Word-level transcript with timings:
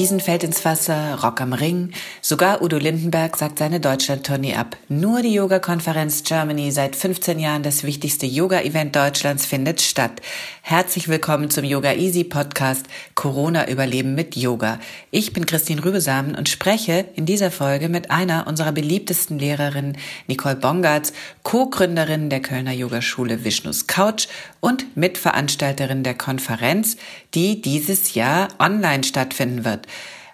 Wiesen 0.00 0.18
fällt 0.18 0.44
ins 0.44 0.64
Wasser, 0.64 1.18
Rock 1.22 1.42
am 1.42 1.52
Ring. 1.52 1.92
Sogar 2.22 2.62
Udo 2.62 2.78
Lindenberg 2.78 3.36
sagt 3.36 3.58
seine 3.58 3.80
Deutschland-Tournee 3.80 4.54
ab. 4.54 4.78
Nur 4.88 5.20
die 5.20 5.34
Yoga-Konferenz 5.34 6.22
Germany, 6.22 6.72
seit 6.72 6.96
15 6.96 7.38
Jahren 7.38 7.62
das 7.62 7.84
wichtigste 7.84 8.24
Yoga-Event 8.24 8.96
Deutschlands, 8.96 9.44
findet 9.44 9.82
statt. 9.82 10.22
Herzlich 10.62 11.08
willkommen 11.08 11.50
zum 11.50 11.64
Yoga 11.64 11.92
Easy 11.92 12.24
Podcast 12.24 12.86
Corona 13.14 13.68
überleben 13.68 14.14
mit 14.14 14.36
Yoga. 14.36 14.78
Ich 15.10 15.34
bin 15.34 15.44
Christine 15.44 15.84
Rübesamen 15.84 16.34
und 16.34 16.48
spreche 16.48 17.04
in 17.14 17.26
dieser 17.26 17.50
Folge 17.50 17.90
mit 17.90 18.10
einer 18.10 18.46
unserer 18.46 18.72
beliebtesten 18.72 19.38
Lehrerinnen, 19.38 19.98
Nicole 20.28 20.56
Bongartz, 20.56 21.12
Co-Gründerin 21.42 22.30
der 22.30 22.40
Kölner 22.40 22.72
Yogaschule 22.72 23.44
Vishnus 23.44 23.86
Couch 23.86 24.28
und 24.60 24.96
Mitveranstalterin 24.96 26.02
der 26.02 26.14
Konferenz, 26.14 26.96
die 27.34 27.60
dieses 27.60 28.14
Jahr 28.14 28.48
online 28.58 29.04
stattfinden 29.04 29.64
wird. 29.64 29.86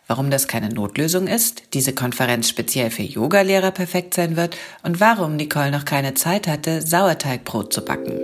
Warum 0.08 0.30
das 0.30 0.46
keine 0.46 0.68
Notlösung 0.68 1.26
ist, 1.26 1.74
diese 1.74 1.92
Konferenz 1.92 2.48
speziell 2.48 2.90
für 2.90 3.02
Yogalehrer 3.02 3.72
perfekt 3.72 4.14
sein 4.14 4.36
wird 4.36 4.56
und 4.84 5.00
warum 5.00 5.34
Nicole 5.34 5.72
noch 5.72 5.84
keine 5.84 6.14
Zeit 6.14 6.46
hatte, 6.46 6.80
Sauerteigbrot 6.80 7.72
zu 7.72 7.84
backen. 7.84 8.20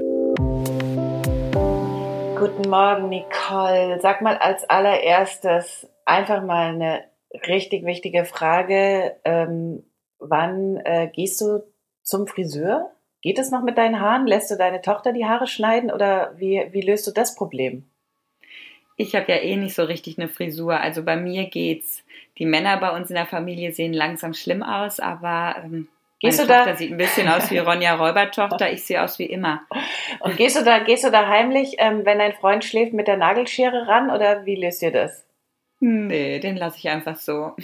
Guten 2.38 2.70
Morgen, 2.70 3.08
Nicole. 3.08 3.98
Sag 4.00 4.20
mal 4.22 4.36
als 4.36 4.62
allererstes 4.68 5.88
einfach 6.04 6.44
mal 6.44 6.68
eine 6.74 7.04
richtig 7.48 7.84
wichtige 7.84 8.24
Frage. 8.24 9.16
Ähm, 9.24 9.84
wann 10.18 10.76
äh, 10.84 11.08
gehst 11.12 11.40
du 11.40 11.64
zum 12.02 12.26
Friseur? 12.26 12.92
Geht 13.22 13.38
es 13.38 13.50
noch 13.50 13.62
mit 13.62 13.78
deinen 13.78 14.00
Haaren? 14.00 14.26
Lässt 14.26 14.50
du 14.50 14.56
deine 14.56 14.82
Tochter 14.82 15.12
die 15.12 15.24
Haare 15.24 15.46
schneiden 15.46 15.90
oder 15.90 16.32
wie, 16.36 16.66
wie 16.72 16.80
löst 16.80 17.06
du 17.06 17.12
das 17.12 17.34
Problem? 17.34 17.84
Ich 18.96 19.14
habe 19.14 19.30
ja 19.32 19.38
eh 19.38 19.56
nicht 19.56 19.74
so 19.74 19.84
richtig 19.84 20.18
eine 20.18 20.28
Frisur. 20.28 20.78
Also 20.80 21.02
bei 21.02 21.16
mir 21.16 21.46
geht's. 21.46 22.04
Die 22.38 22.46
Männer 22.46 22.76
bei 22.78 22.94
uns 22.96 23.10
in 23.10 23.14
der 23.16 23.26
Familie 23.26 23.72
sehen 23.72 23.92
langsam 23.92 24.34
schlimm 24.34 24.62
aus, 24.62 25.00
aber 25.00 25.56
ähm, 25.64 25.88
Gehst 26.20 26.38
meine 26.38 26.48
du 26.48 26.54
Tochter 26.54 26.70
da- 26.72 26.76
sieht 26.76 26.90
ein 26.92 26.96
bisschen 26.98 27.28
aus 27.28 27.50
wie 27.50 27.58
Ronja 27.58 27.94
Räubertochter. 27.94 28.72
Ich 28.72 28.84
sehe 28.84 29.02
aus 29.02 29.18
wie 29.18 29.26
immer. 29.26 29.62
Und 30.20 30.36
gehst 30.36 30.58
du 30.58 30.64
da, 30.64 30.78
gehst 30.80 31.04
du 31.04 31.10
da 31.10 31.26
heimlich, 31.28 31.76
ähm, 31.78 32.04
wenn 32.04 32.18
dein 32.18 32.32
Freund 32.32 32.64
schläft, 32.64 32.92
mit 32.92 33.06
der 33.08 33.16
Nagelschere 33.16 33.86
ran 33.88 34.10
oder 34.10 34.44
wie 34.46 34.56
löst 34.56 34.82
ihr 34.82 34.92
das? 34.92 35.24
Nee, 35.80 36.38
den 36.38 36.56
lasse 36.56 36.78
ich 36.78 36.88
einfach 36.88 37.16
so. 37.16 37.56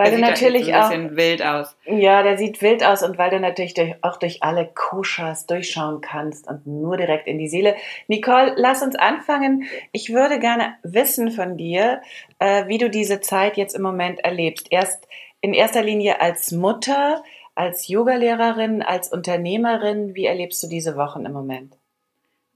Weil 0.00 0.12
Der 0.12 0.18
du 0.18 0.24
sieht 0.24 0.30
natürlich 0.30 0.66
jetzt 0.68 0.76
ein 0.76 0.82
auch, 0.82 0.88
bisschen 0.88 1.16
wild 1.18 1.44
aus. 1.44 1.76
ja, 1.84 2.22
der 2.22 2.38
sieht 2.38 2.62
wild 2.62 2.82
aus 2.82 3.02
und 3.02 3.18
weil 3.18 3.28
du 3.28 3.38
natürlich 3.38 3.74
durch, 3.74 3.96
auch 4.00 4.16
durch 4.16 4.42
alle 4.42 4.66
Koschas 4.74 5.44
durchschauen 5.44 6.00
kannst 6.00 6.48
und 6.48 6.66
nur 6.66 6.96
direkt 6.96 7.26
in 7.26 7.36
die 7.36 7.48
Seele. 7.48 7.76
Nicole, 8.08 8.54
lass 8.56 8.80
uns 8.82 8.96
anfangen. 8.96 9.64
Ich 9.92 10.10
würde 10.14 10.38
gerne 10.38 10.72
wissen 10.82 11.30
von 11.30 11.58
dir, 11.58 12.00
äh, 12.38 12.66
wie 12.66 12.78
du 12.78 12.88
diese 12.88 13.20
Zeit 13.20 13.58
jetzt 13.58 13.74
im 13.76 13.82
Moment 13.82 14.20
erlebst. 14.20 14.68
Erst 14.70 15.06
in 15.42 15.52
erster 15.52 15.82
Linie 15.82 16.18
als 16.22 16.50
Mutter, 16.50 17.22
als 17.54 17.86
Yogalehrerin, 17.88 18.80
als 18.80 19.12
Unternehmerin. 19.12 20.14
Wie 20.14 20.24
erlebst 20.24 20.62
du 20.62 20.66
diese 20.66 20.96
Wochen 20.96 21.26
im 21.26 21.32
Moment? 21.34 21.76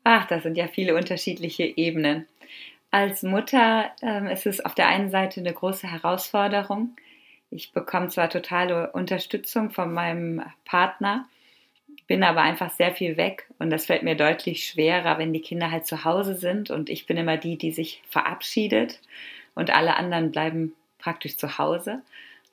Ach, 0.02 0.26
das 0.28 0.44
sind 0.44 0.56
ja 0.56 0.66
viele 0.66 0.94
unterschiedliche 0.94 1.64
Ebenen. 1.64 2.26
Als 2.90 3.22
Mutter 3.22 3.90
ähm, 4.00 4.28
ist 4.28 4.46
es 4.46 4.64
auf 4.64 4.74
der 4.74 4.88
einen 4.88 5.10
Seite 5.10 5.40
eine 5.40 5.52
große 5.52 5.90
Herausforderung. 5.92 6.96
Ich 7.54 7.70
bekomme 7.70 8.08
zwar 8.08 8.28
totale 8.28 8.90
Unterstützung 8.90 9.70
von 9.70 9.94
meinem 9.94 10.42
Partner, 10.64 11.28
bin 12.08 12.24
aber 12.24 12.42
einfach 12.42 12.72
sehr 12.72 12.92
viel 12.92 13.16
weg 13.16 13.48
und 13.60 13.70
das 13.70 13.86
fällt 13.86 14.02
mir 14.02 14.16
deutlich 14.16 14.66
schwerer, 14.66 15.18
wenn 15.18 15.32
die 15.32 15.40
Kinder 15.40 15.70
halt 15.70 15.86
zu 15.86 16.04
Hause 16.04 16.34
sind 16.34 16.70
und 16.70 16.90
ich 16.90 17.06
bin 17.06 17.16
immer 17.16 17.36
die, 17.36 17.56
die 17.56 17.70
sich 17.70 18.02
verabschiedet 18.08 19.00
und 19.54 19.70
alle 19.70 19.94
anderen 19.94 20.32
bleiben 20.32 20.74
praktisch 20.98 21.36
zu 21.36 21.56
Hause. 21.56 22.02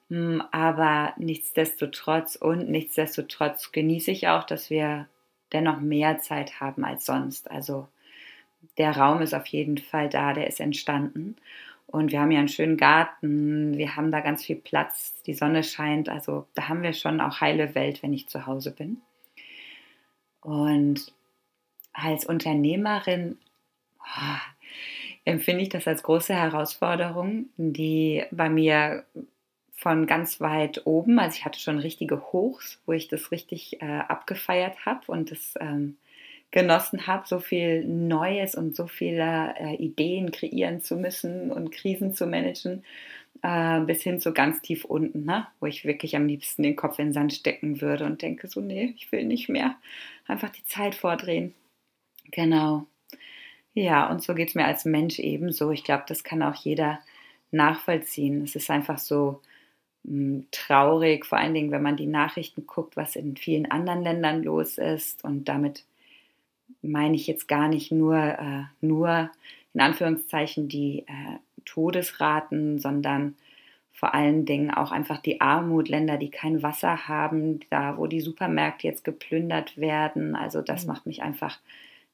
Mm, 0.09 0.41
Aber 0.51 1.13
nichtsdestotrotz 1.17 2.35
und 2.35 2.69
nichtsdestotrotz 2.69 3.72
genieße 3.72 4.11
ich 4.11 4.28
auch, 4.28 4.44
dass 4.44 4.69
wir 4.69 5.07
dennoch 5.51 5.79
mehr 5.79 6.19
Zeit 6.19 6.59
haben 6.59 6.85
als 6.85 7.07
sonst. 7.07 7.50
Also 7.50 7.88
der 8.78 8.95
Raum 8.95 9.23
ist 9.23 9.34
auf 9.34 9.47
jeden 9.47 9.79
Fall 9.79 10.09
da, 10.09 10.34
der 10.34 10.45
ist 10.45 10.59
entstanden. 10.59 11.38
Und 11.91 12.12
wir 12.12 12.22
haben 12.22 12.31
ja 12.31 12.40
einen 12.40 12.47
schönen 12.47 12.78
Garten, 12.78 13.78
wir 13.78 13.96
haben 13.96 14.12
da 14.12 14.22
ganz 14.22 14.46
viel 14.46 14.56
Platz, 14.56 15.22
die 15.24 15.34
Sonne 15.34 15.63
scheint. 15.63 16.07
Also 16.07 16.47
da 16.53 16.69
haben 16.69 16.84
wir 16.84 16.94
schon 16.94 17.19
auch 17.19 17.41
heile 17.41 17.75
Welt, 17.75 18.02
wenn 18.02 18.13
ich 18.13 18.29
zu 18.29 18.47
Hause 18.47 18.72
bin. 18.72 19.02
Und 20.41 21.13
als 21.94 22.25
Unternehmerin 22.25 23.38
oh, 24.00 24.38
empfinde 25.25 25.63
ich 25.63 25.69
das 25.69 25.88
als 25.88 26.03
große 26.03 26.34
Herausforderung, 26.34 27.47
die 27.57 28.23
bei 28.31 28.50
mir 28.50 29.03
von 29.73 30.08
ganz 30.08 30.40
weit 30.40 30.85
oben, 30.85 31.19
also 31.19 31.35
ich 31.35 31.46
hatte 31.46 31.59
schon 31.59 31.79
richtige 31.79 32.31
Hochs, 32.31 32.79
wo 32.85 32.94
ich 32.94 33.08
das 33.08 33.31
richtig 33.31 33.81
äh, 33.81 33.85
abgefeiert 34.08 34.85
habe 34.85 35.12
und 35.12 35.31
das 35.31 35.56
ähm, 35.59 35.97
genossen 36.51 37.07
habe, 37.07 37.28
so 37.28 37.39
viel 37.39 37.85
Neues 37.85 38.56
und 38.56 38.75
so 38.75 38.88
viele 38.88 39.56
äh, 39.57 39.75
Ideen 39.75 40.31
kreieren 40.31 40.81
zu 40.81 40.97
müssen 40.97 41.51
und 41.51 41.72
Krisen 41.72 42.13
zu 42.13 42.28
managen, 42.28 42.84
äh, 43.41 43.79
bis 43.81 44.03
hin 44.03 44.19
zu 44.19 44.34
ganz 44.34 44.61
tief 44.61 44.85
unten, 44.85 45.25
ne? 45.25 45.47
wo 45.59 45.66
ich 45.66 45.85
wirklich 45.85 46.16
am 46.16 46.28
liebsten 46.28 46.63
den 46.63 46.75
Kopf 46.75 47.00
in 47.00 47.07
den 47.07 47.13
Sand 47.13 47.34
stecken 47.34 47.81
würde 47.81 48.06
und 48.06 48.22
denke 48.22 48.47
so, 48.47 48.59
nee, 48.61 48.94
ich 48.97 49.11
will 49.11 49.25
nicht 49.25 49.50
mehr. 49.50 49.75
Einfach 50.28 50.50
die 50.50 50.66
Zeit 50.66 50.94
vordrehen. 50.95 51.53
Genau. 52.31 52.85
Ja, 53.73 54.09
und 54.09 54.22
so 54.22 54.35
geht 54.35 54.50
es 54.50 54.56
mir 54.56 54.66
als 54.66 54.85
Mensch 54.85 55.19
ebenso. 55.19 55.72
Ich 55.72 55.84
glaube, 55.84 56.03
das 56.07 56.23
kann 56.23 56.44
auch 56.44 56.56
jeder 56.56 57.00
nachvollziehen. 57.51 58.44
Es 58.44 58.56
ist 58.56 58.69
einfach 58.69 58.97
so 58.97 59.41
mh, 60.03 60.44
traurig, 60.51 61.25
vor 61.25 61.38
allen 61.38 61.53
Dingen, 61.53 61.72
wenn 61.72 61.81
man 61.84 61.97
die 61.97 62.07
Nachrichten 62.07 62.67
guckt, 62.67 62.97
was 62.97 63.16
in 63.16 63.38
vielen 63.38 63.72
anderen 63.72 64.03
Ländern 64.03 64.44
los 64.44 64.78
ist. 64.78 65.23
Und 65.23 65.45
damit 65.45 65.85
meine 66.81 67.16
ich 67.16 67.28
jetzt 67.28 67.47
gar 67.47 67.68
nicht 67.68 67.92
nur, 67.92 68.18
äh, 68.18 68.64
nur 68.81 69.30
in 69.74 69.81
Anführungszeichen 69.81 70.68
die 70.68 71.06
äh, 71.08 71.38
Todesraten, 71.66 72.80
sondern 72.80 73.36
vor 74.02 74.16
allen 74.16 74.46
Dingen 74.46 74.72
auch 74.72 74.91
einfach 74.91 75.22
die 75.22 75.41
Armut, 75.41 75.88
Länder, 75.88 76.18
die 76.18 76.31
kein 76.31 76.64
Wasser 76.64 77.08
haben, 77.08 77.59
da 77.70 77.97
wo 77.97 78.08
die 78.08 78.22
Supermärkte 78.22 78.88
jetzt 78.88 79.03
geplündert 79.03 79.78
werden. 79.78 80.36
Also 80.36 80.62
das 80.62 80.86
macht 80.86 81.06
mich 81.06 81.22
einfach, 81.22 81.59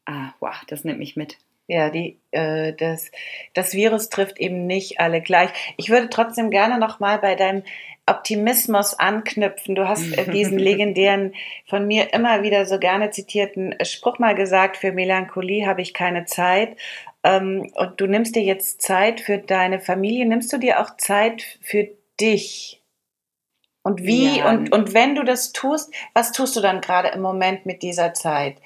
ah, 0.05 0.33
wow, 0.39 0.55
das 0.67 0.83
nimmt 0.83 0.99
mich 0.99 1.15
mit. 1.15 1.37
Ja, 1.67 1.89
die, 1.89 2.17
äh, 2.31 2.73
das, 2.73 3.11
das 3.53 3.73
Virus 3.73 4.09
trifft 4.09 4.37
eben 4.39 4.67
nicht 4.67 4.99
alle 4.99 5.21
gleich. 5.21 5.49
Ich 5.77 5.89
würde 5.89 6.09
trotzdem 6.09 6.49
gerne 6.49 6.77
noch 6.77 6.99
mal 6.99 7.19
bei 7.19 7.35
deinem 7.35 7.63
Optimismus 8.07 8.93
anknüpfen. 8.93 9.75
Du 9.75 9.87
hast 9.87 10.17
äh, 10.17 10.31
diesen 10.31 10.57
legendären, 10.57 11.33
von 11.67 11.85
mir 11.85 12.13
immer 12.13 12.41
wieder 12.41 12.65
so 12.65 12.79
gerne 12.79 13.11
zitierten 13.11 13.75
Spruch 13.83 14.17
mal 14.17 14.33
gesagt, 14.33 14.77
für 14.77 14.91
Melancholie 14.91 15.67
habe 15.67 15.81
ich 15.81 15.93
keine 15.93 16.25
Zeit. 16.25 16.77
Ähm, 17.23 17.71
und 17.75 17.99
du 17.99 18.07
nimmst 18.07 18.35
dir 18.35 18.43
jetzt 18.43 18.81
Zeit 18.81 19.19
für 19.19 19.37
deine 19.37 19.79
Familie. 19.79 20.25
Nimmst 20.25 20.51
du 20.51 20.57
dir 20.57 20.79
auch 20.79 20.95
Zeit 20.97 21.43
für 21.61 21.89
dich? 22.19 22.81
Und 23.83 24.03
wie? 24.03 24.39
Ja. 24.39 24.49
Und, 24.49 24.71
und 24.71 24.93
wenn 24.93 25.15
du 25.15 25.23
das 25.23 25.53
tust, 25.53 25.93
was 26.13 26.31
tust 26.31 26.55
du 26.55 26.61
dann 26.61 26.81
gerade 26.81 27.09
im 27.09 27.21
Moment 27.21 27.65
mit 27.65 27.83
dieser 27.83 28.13
Zeit? 28.13 28.57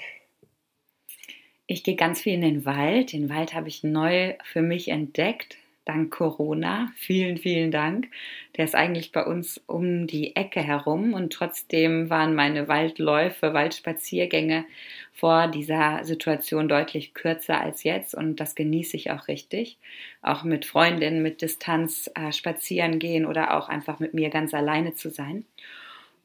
Ich 1.68 1.84
gehe 1.84 1.96
ganz 1.96 2.22
viel 2.22 2.34
in 2.34 2.42
den 2.42 2.66
Wald. 2.66 3.14
Den 3.14 3.30
Wald 3.30 3.54
habe 3.54 3.70
ich 3.70 3.84
neu 3.84 4.34
für 4.44 4.62
mich 4.62 4.90
entdeckt, 4.90 5.58
dank 5.86 6.12
Corona. 6.12 6.92
Vielen, 6.96 7.38
vielen 7.38 7.72
Dank. 7.72 8.10
Der 8.56 8.66
ist 8.66 8.76
eigentlich 8.76 9.12
bei 9.12 9.26
uns 9.26 9.60
um 9.68 10.08
die 10.08 10.36
Ecke 10.36 10.62
herum 10.62 11.14
und 11.14 11.34
trotzdem 11.34 12.10
waren 12.10 12.36
meine 12.36 12.68
Waldläufe, 12.68 13.54
Waldspaziergänge 13.54 14.66
vor 15.14 15.48
dieser 15.48 16.04
Situation 16.04 16.68
deutlich 16.68 17.14
kürzer 17.14 17.60
als 17.60 17.84
jetzt 17.84 18.14
und 18.16 18.40
das 18.40 18.56
genieße 18.56 18.96
ich 18.96 19.12
auch 19.12 19.28
richtig. 19.28 19.78
Auch 20.22 20.44
mit 20.44 20.66
Freundinnen 20.66 21.24
mit 21.24 21.42
Distanz 21.42 22.10
äh, 22.16 22.32
spazieren 22.32 23.00
gehen 23.00 23.26
oder 23.26 23.58
auch 23.58 23.70
einfach 23.70 24.00
mit 24.00 24.14
mir 24.14 24.30
ganz 24.30 24.54
alleine 24.54 24.94
zu 24.94 25.10
sein. 25.10 25.46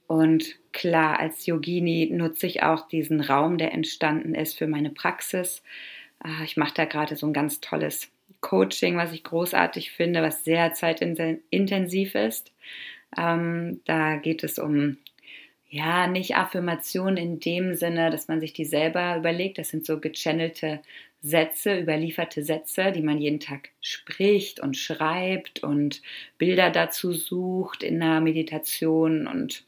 Und 0.06 0.56
klar, 0.72 1.18
als 1.18 1.46
Yogini 1.46 2.10
nutze 2.12 2.46
ich 2.46 2.62
auch 2.62 2.86
diesen 2.86 3.20
Raum, 3.20 3.58
der 3.58 3.72
entstanden 3.72 4.34
ist 4.34 4.56
für 4.56 4.68
meine 4.68 4.90
Praxis. 4.90 5.62
Ah, 6.20 6.42
ich 6.44 6.56
mache 6.56 6.74
da 6.74 6.84
gerade 6.84 7.16
so 7.16 7.26
ein 7.26 7.32
ganz 7.32 7.60
tolles 7.60 8.12
Coaching, 8.40 8.96
was 8.96 9.12
ich 9.12 9.24
großartig 9.24 9.92
finde, 9.92 10.22
was 10.22 10.44
sehr 10.44 10.72
zeitintensiv 10.74 12.14
ist. 12.14 12.52
Ähm, 13.16 13.80
da 13.84 14.16
geht 14.16 14.44
es 14.44 14.58
um 14.58 14.98
ja, 15.68 16.06
nicht 16.06 16.36
Affirmation 16.36 17.16
in 17.16 17.40
dem 17.40 17.74
Sinne, 17.74 18.10
dass 18.10 18.28
man 18.28 18.40
sich 18.40 18.52
die 18.52 18.64
selber 18.64 19.16
überlegt. 19.16 19.58
Das 19.58 19.68
sind 19.68 19.84
so 19.84 19.98
gechannelte 19.98 20.80
Sätze, 21.22 21.78
überlieferte 21.80 22.44
Sätze, 22.44 22.92
die 22.92 23.02
man 23.02 23.18
jeden 23.18 23.40
Tag 23.40 23.70
spricht 23.80 24.60
und 24.60 24.76
schreibt 24.76 25.62
und 25.62 26.02
Bilder 26.38 26.70
dazu 26.70 27.12
sucht 27.12 27.82
in 27.82 27.98
der 27.98 28.20
Meditation. 28.20 29.26
Und 29.26 29.64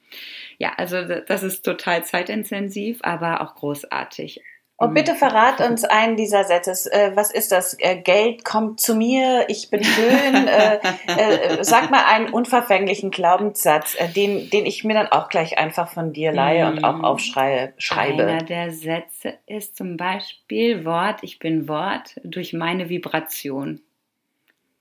ja, 0.59 0.73
also 0.77 1.03
das 1.05 1.43
ist 1.43 1.63
total 1.63 2.05
zeitintensiv, 2.05 3.01
aber 3.03 3.41
auch 3.41 3.57
großartig. 3.57 4.41
Und 4.81 4.95
bitte 4.95 5.17
verrat 5.17 5.61
uns 5.61 5.83
einen 5.83 6.17
dieser 6.17 6.45
Sätze. 6.45 6.71
Äh, 6.93 7.17
was 7.17 7.33
ist 7.33 7.51
das? 7.51 7.77
Äh, 7.81 7.97
Geld 7.97 8.45
kommt 8.45 8.79
zu 8.79 8.95
mir, 8.95 9.47
ich 9.49 9.71
bin 9.71 9.83
schön. 9.83 10.47
äh, 10.47 11.65
sag 11.65 11.91
mal 11.91 12.05
einen 12.05 12.29
unverfänglichen 12.29 13.11
Glaubenssatz, 13.11 13.97
den, 14.15 14.49
den 14.51 14.67
ich 14.67 14.85
mir 14.85 14.95
dann 14.95 15.09
auch 15.09 15.31
gleich 15.31 15.59
einfach 15.59 15.89
von 15.89 16.13
dir 16.13 16.31
leihe 16.31 16.69
und 16.69 16.85
auch 16.85 16.99
mm. 16.99 17.05
aufschreibe. 17.05 17.73
Schreibe. 17.77 18.23
Einer 18.23 18.45
der 18.45 18.71
Sätze 18.71 19.35
ist 19.47 19.77
zum 19.77 19.97
Beispiel 19.97 20.85
Wort, 20.85 21.25
ich 21.25 21.41
bin 21.41 21.67
Wort 21.67 22.21
durch 22.23 22.53
meine 22.53 22.89
Vibration. 22.89 23.81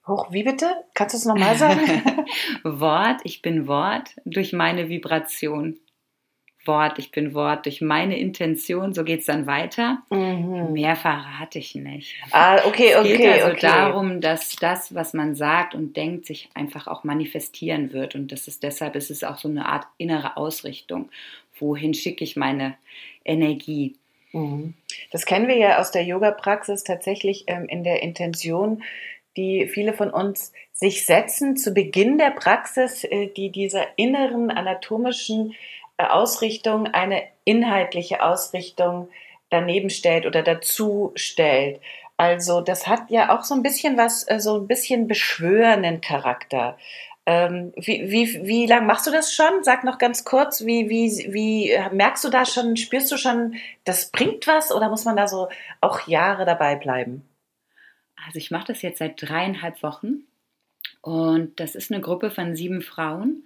Hoch, 0.05 0.31
wie 0.31 0.43
bitte? 0.43 0.67
Kannst 0.93 1.15
du 1.15 1.17
es 1.17 1.25
nochmal 1.25 1.55
sagen? 1.55 2.03
Wort, 2.63 3.21
ich 3.23 3.41
bin 3.41 3.67
Wort 3.67 4.15
durch 4.25 4.53
meine 4.53 4.89
Vibration. 4.89 5.79
Wort, 6.67 6.99
ich 6.99 7.11
bin 7.11 7.33
Wort, 7.33 7.65
durch 7.65 7.81
meine 7.81 8.19
Intention, 8.19 8.93
so 8.93 9.03
geht 9.03 9.21
es 9.21 9.25
dann 9.25 9.47
weiter. 9.47 10.03
Mhm. 10.09 10.73
Mehr 10.73 10.95
verrate 10.95 11.59
ich 11.59 11.73
nicht. 11.75 12.15
Ah, 12.31 12.65
okay, 12.65 12.95
okay. 12.95 13.13
Es 13.13 13.17
geht 13.17 13.31
also 13.31 13.47
okay. 13.47 13.59
darum, 13.61 14.21
dass 14.21 14.55
das, 14.55 14.93
was 14.93 15.13
man 15.13 15.35
sagt 15.35 15.73
und 15.73 15.97
denkt, 15.97 16.25
sich 16.25 16.49
einfach 16.53 16.87
auch 16.87 17.03
manifestieren 17.03 17.93
wird. 17.93 18.15
Und 18.15 18.31
das 18.31 18.47
ist 18.47 18.63
deshalb 18.63 18.95
ist 18.95 19.09
es 19.09 19.23
auch 19.23 19.37
so 19.37 19.47
eine 19.47 19.65
Art 19.67 19.87
innere 19.97 20.37
Ausrichtung. 20.37 21.09
Wohin 21.59 21.93
schicke 21.93 22.23
ich 22.23 22.35
meine 22.35 22.75
Energie? 23.25 23.95
Mhm. 24.31 24.73
Das 25.11 25.25
kennen 25.25 25.47
wir 25.47 25.57
ja 25.57 25.79
aus 25.79 25.91
der 25.91 26.03
Yoga-Praxis 26.03 26.83
tatsächlich 26.83 27.45
ähm, 27.47 27.67
in 27.67 27.83
der 27.83 28.03
Intention, 28.03 28.83
die 29.35 29.67
viele 29.67 29.93
von 29.93 30.09
uns 30.09 30.51
sich 30.73 31.05
setzen 31.05 31.57
zu 31.57 31.73
Beginn 31.73 32.17
der 32.17 32.31
Praxis, 32.31 33.03
äh, 33.03 33.27
die 33.27 33.51
dieser 33.51 33.85
inneren 33.97 34.51
anatomischen 34.51 35.55
Ausrichtung 35.97 36.87
eine 36.87 37.23
inhaltliche 37.43 38.23
Ausrichtung 38.23 39.09
daneben 39.49 39.89
stellt 39.89 40.25
oder 40.25 40.43
dazu 40.43 41.11
stellt. 41.15 41.79
Also 42.17 42.61
das 42.61 42.87
hat 42.87 43.09
ja 43.09 43.35
auch 43.35 43.43
so 43.43 43.53
ein 43.53 43.63
bisschen 43.63 43.97
was, 43.97 44.27
äh, 44.27 44.39
so 44.39 44.59
ein 44.59 44.67
bisschen 44.67 45.07
beschwörenden 45.07 46.01
Charakter. 46.01 46.77
Ähm, 47.27 47.73
wie, 47.75 48.09
wie, 48.09 48.47
wie 48.47 48.65
lang 48.65 48.85
machst 48.85 49.05
du 49.05 49.11
das 49.11 49.33
schon? 49.33 49.63
Sag 49.63 49.83
noch 49.83 49.97
ganz 49.97 50.23
kurz, 50.23 50.65
wie, 50.65 50.89
wie, 50.89 51.27
wie 51.31 51.77
merkst 51.93 52.23
du 52.23 52.29
da 52.29 52.45
schon, 52.45 52.77
spürst 52.77 53.11
du 53.11 53.17
schon, 53.17 53.55
das 53.83 54.11
bringt 54.11 54.47
was 54.47 54.71
oder 54.71 54.89
muss 54.89 55.05
man 55.05 55.17
da 55.17 55.27
so 55.27 55.49
auch 55.81 56.07
Jahre 56.07 56.45
dabei 56.45 56.75
bleiben? 56.75 57.27
Also 58.25 58.39
ich 58.39 58.49
mache 58.49 58.67
das 58.67 58.81
jetzt 58.81 58.99
seit 58.99 59.21
dreieinhalb 59.21 59.83
Wochen 59.83 60.23
und 61.01 61.59
das 61.59 61.75
ist 61.75 61.91
eine 61.91 62.01
Gruppe 62.01 62.31
von 62.31 62.55
sieben 62.55 62.81
Frauen 62.81 63.43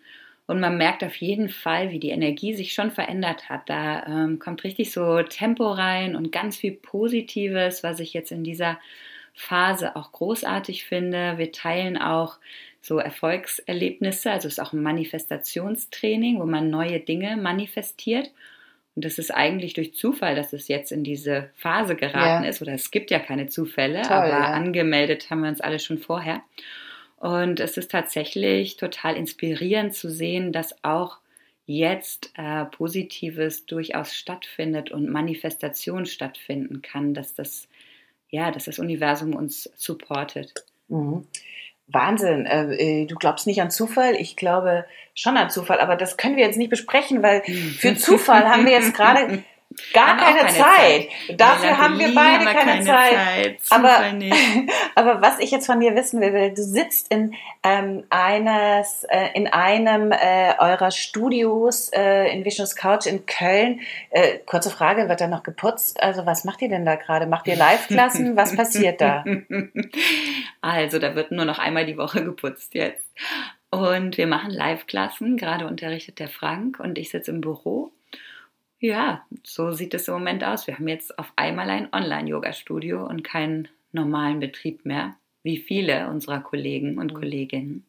und 0.51 0.59
man 0.59 0.77
merkt 0.77 1.01
auf 1.01 1.15
jeden 1.15 1.48
Fall, 1.48 1.92
wie 1.92 2.00
die 2.00 2.09
Energie 2.09 2.53
sich 2.53 2.74
schon 2.74 2.92
verändert 2.92 3.48
hat. 3.48 3.69
Da 3.69 4.06
ähm, 4.06 4.38
kommt 4.38 4.65
richtig 4.65 4.92
so 4.92 5.24
Tempo 5.24 5.71
rein 5.71 6.13
und 6.13 6.33
ganz 6.33 6.57
viel 6.57 6.74
Positives, 6.74 7.83
was 7.83 8.01
ich 8.01 8.13
jetzt 8.13 8.33
in 8.33 8.44
dieser 8.44 8.77
Phase 9.33 9.95
auch 9.95 10.12
großartig 10.12 10.83
finde. 10.83 11.38
Wir 11.38 11.53
teilen 11.53 11.98
auch 11.98 12.38
so 12.81 12.98
Erfolgserlebnisse, 12.98 14.30
also 14.30 14.50
es 14.50 14.56
ist 14.56 14.59
auch 14.59 14.74
ein 14.74 14.83
Manifestationstraining, 14.83 16.42
wo 16.42 16.45
man 16.45 16.69
neue 16.69 17.00
Dinge 17.00 17.38
manifestiert. 17.38 18.30
Und 18.98 19.06
das 19.06 19.19
ist 19.19 19.33
eigentlich 19.33 19.74
durch 19.74 19.94
Zufall, 19.94 20.36
dass 20.36 20.51
es 20.51 20.68
jetzt 20.68 20.92
in 20.92 21.06
diese 21.06 21.50
Phase 21.56 21.95
geraten 21.95 22.44
ja. 22.44 22.50
ist. 22.50 22.62
Oder 22.62 22.74
es 22.74 22.92
gibt 22.92 23.09
ja 23.09 23.19
keine 23.19 23.48
Zufälle, 23.48 24.01
Toll, 24.01 24.18
aber 24.18 24.27
ja. 24.27 24.51
angemeldet 24.51 25.30
haben 25.30 25.44
wir 25.44 25.50
uns 25.50 25.62
alle 25.62 25.80
schon 25.80 25.98
vorher. 25.98 26.42
Und 27.21 27.59
es 27.59 27.77
ist 27.77 27.91
tatsächlich 27.91 28.77
total 28.77 29.15
inspirierend 29.15 29.94
zu 29.94 30.09
sehen, 30.09 30.51
dass 30.51 30.83
auch 30.83 31.19
jetzt 31.68 32.33
äh, 32.35 32.65
Positives 32.65 33.68
durchaus 33.68 34.15
stattfindet 34.15 34.89
und 34.89 35.07
Manifestation 35.07 36.07
stattfinden 36.07 36.81
kann, 36.81 37.13
dass 37.13 37.35
das, 37.35 37.68
ja, 38.29 38.50
dass 38.50 38.65
das 38.65 38.79
Universum 38.79 39.35
uns 39.35 39.69
supportet. 39.75 40.65
Mhm. 40.88 41.27
Wahnsinn. 41.85 42.47
Äh, 42.47 43.03
äh 43.03 43.06
du 43.06 43.13
glaubst 43.13 43.45
nicht 43.45 43.62
an 43.62 43.69
Zufall? 43.69 44.15
Ich 44.15 44.35
glaube 44.35 44.85
schon 45.13 45.38
an 45.38 45.51
Zufall, 45.51 45.79
aber 45.79 45.97
das 45.97 46.17
können 46.17 46.38
wir 46.38 46.45
jetzt 46.45 46.57
nicht 46.57 46.71
besprechen, 46.71 47.21
weil 47.21 47.44
für 47.77 47.95
Zufall 47.95 48.50
haben 48.50 48.65
wir 48.65 48.71
jetzt 48.71 48.95
gerade 48.95 49.44
Gar 49.94 50.18
keine, 50.18 50.39
keine, 50.39 50.50
Zeit. 50.50 51.09
Zeit. 51.27 51.39
Dafür 51.39 51.77
haben 51.77 51.97
wir 51.97 52.13
beide 52.13 52.45
haben 52.45 52.57
keine, 52.57 52.71
keine, 52.71 52.85
Zeit. 52.85 53.13
Zeit. 53.13 53.59
Aber, 53.69 53.89
aber 54.95 55.21
was 55.21 55.39
ich 55.39 55.51
jetzt 55.51 55.65
von 55.65 55.79
dir 55.79 55.95
wissen 55.95 56.19
will, 56.19 56.53
du 56.53 56.62
sitzt 56.62 57.12
in 57.12 57.33
ähm, 57.63 58.03
eines, 58.09 59.06
äh, 59.06 59.29
in 59.33 59.47
einem 59.47 60.12
äh, 60.12 60.53
eurer 60.59 60.91
Studios 60.91 61.89
äh, 61.94 62.33
in 62.33 62.44
Vishnus 62.44 62.75
Couch 62.75 63.06
in 63.06 63.25
Köln. 63.25 63.79
Äh, 64.09 64.39
kurze 64.45 64.71
Frage, 64.71 65.07
wird 65.07 65.21
da 65.21 65.27
noch 65.27 65.44
geputzt? 65.44 66.01
Also 66.01 66.25
was 66.25 66.44
macht 66.44 66.62
ihr 66.62 66.69
denn 66.69 66.85
da 66.85 66.95
gerade? 66.95 67.25
Macht 67.25 67.47
ihr 67.47 67.56
Live-Klassen? 67.56 68.35
was 68.35 68.56
passiert 68.56 69.00
da? 69.00 69.24
Also 70.62 71.00
da 71.00 71.15
wird 71.15 71.31
nur 71.31 71.45
noch 71.45 71.59
einmal 71.59 71.85
die 71.85 71.97
Woche 71.97 72.24
geputzt 72.24 72.74
jetzt. 72.74 73.07
Und 73.69 74.17
wir 74.17 74.27
machen 74.27 74.51
Live-Klassen. 74.51 75.38
Gerade 75.38 75.65
unterrichtet 75.65 76.19
der 76.19 76.27
Frank 76.27 76.79
und 76.79 76.97
ich 76.97 77.09
sitze 77.09 77.31
im 77.31 77.39
Büro 77.39 77.94
ja, 78.81 79.23
so 79.43 79.71
sieht 79.71 79.93
es 79.93 80.07
im 80.07 80.15
Moment 80.15 80.43
aus. 80.43 80.65
Wir 80.65 80.75
haben 80.75 80.87
jetzt 80.87 81.17
auf 81.19 81.31
einmal 81.35 81.69
ein 81.69 81.93
Online-Yoga-Studio 81.93 83.05
und 83.05 83.23
keinen 83.23 83.67
normalen 83.91 84.39
Betrieb 84.39 84.85
mehr, 84.85 85.15
wie 85.43 85.57
viele 85.57 86.09
unserer 86.09 86.41
Kollegen 86.41 86.97
und 86.97 87.13
mhm. 87.13 87.17
Kolleginnen. 87.17 87.85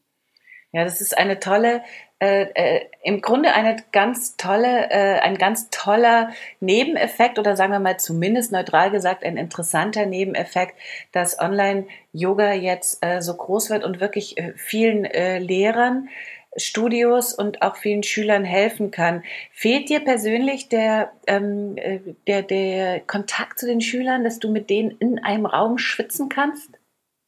Ja, 0.71 0.85
das 0.85 1.01
ist 1.01 1.17
eine 1.17 1.39
tolle, 1.39 1.83
äh, 2.19 2.47
äh, 2.55 2.81
im 3.03 3.21
Grunde 3.21 3.53
eine 3.53 3.77
ganz 3.93 4.37
tolle, 4.37 4.91
äh, 4.91 5.19
ein 5.21 5.37
ganz 5.37 5.69
toller 5.71 6.31
Nebeneffekt 6.61 7.39
oder 7.39 7.57
sagen 7.57 7.73
wir 7.73 7.79
mal 7.79 7.99
zumindest 7.99 8.53
neutral 8.53 8.91
gesagt 8.91 9.25
ein 9.25 9.37
interessanter 9.37 10.07
Nebeneffekt, 10.07 10.79
dass 11.13 11.39
Online-Yoga 11.39 12.53
jetzt 12.53 13.05
äh, 13.05 13.21
so 13.21 13.35
groß 13.35 13.71
wird 13.71 13.85
und 13.85 14.01
wirklich 14.01 14.39
äh, 14.39 14.53
vielen 14.57 15.05
äh, 15.05 15.39
Lehrern 15.39 16.09
Studios 16.57 17.33
und 17.33 17.63
auch 17.63 17.77
vielen 17.77 18.03
Schülern 18.03 18.45
helfen 18.45 18.91
kann. 18.91 19.23
Fehlt 19.53 19.89
dir 19.89 20.01
persönlich 20.01 20.69
der, 20.69 21.13
ähm, 21.27 21.77
äh, 21.77 22.01
der, 22.27 22.43
der 22.43 23.01
Kontakt 23.01 23.59
zu 23.59 23.67
den 23.67 23.81
Schülern, 23.81 24.25
dass 24.25 24.39
du 24.39 24.51
mit 24.51 24.69
denen 24.69 24.91
in 24.99 25.19
einem 25.19 25.47
Raum 25.47 25.79
schwitzen 25.79 26.29
kannst? 26.29 26.79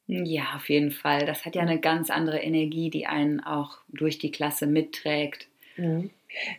Ja, 0.07 0.55
auf 0.57 0.69
jeden 0.69 0.91
Fall. 0.91 1.25
Das 1.25 1.47
hat 1.47 1.55
ja 1.55 1.63
eine 1.63 1.81
ganz 1.81 2.11
andere 2.11 2.39
Energie, 2.39 2.91
die 2.91 3.07
einen 3.07 3.41
auch 3.41 3.79
durch 3.89 4.19
die 4.19 4.31
Klasse 4.31 4.67
mitträgt. 4.67 5.49
Mhm. 5.77 6.11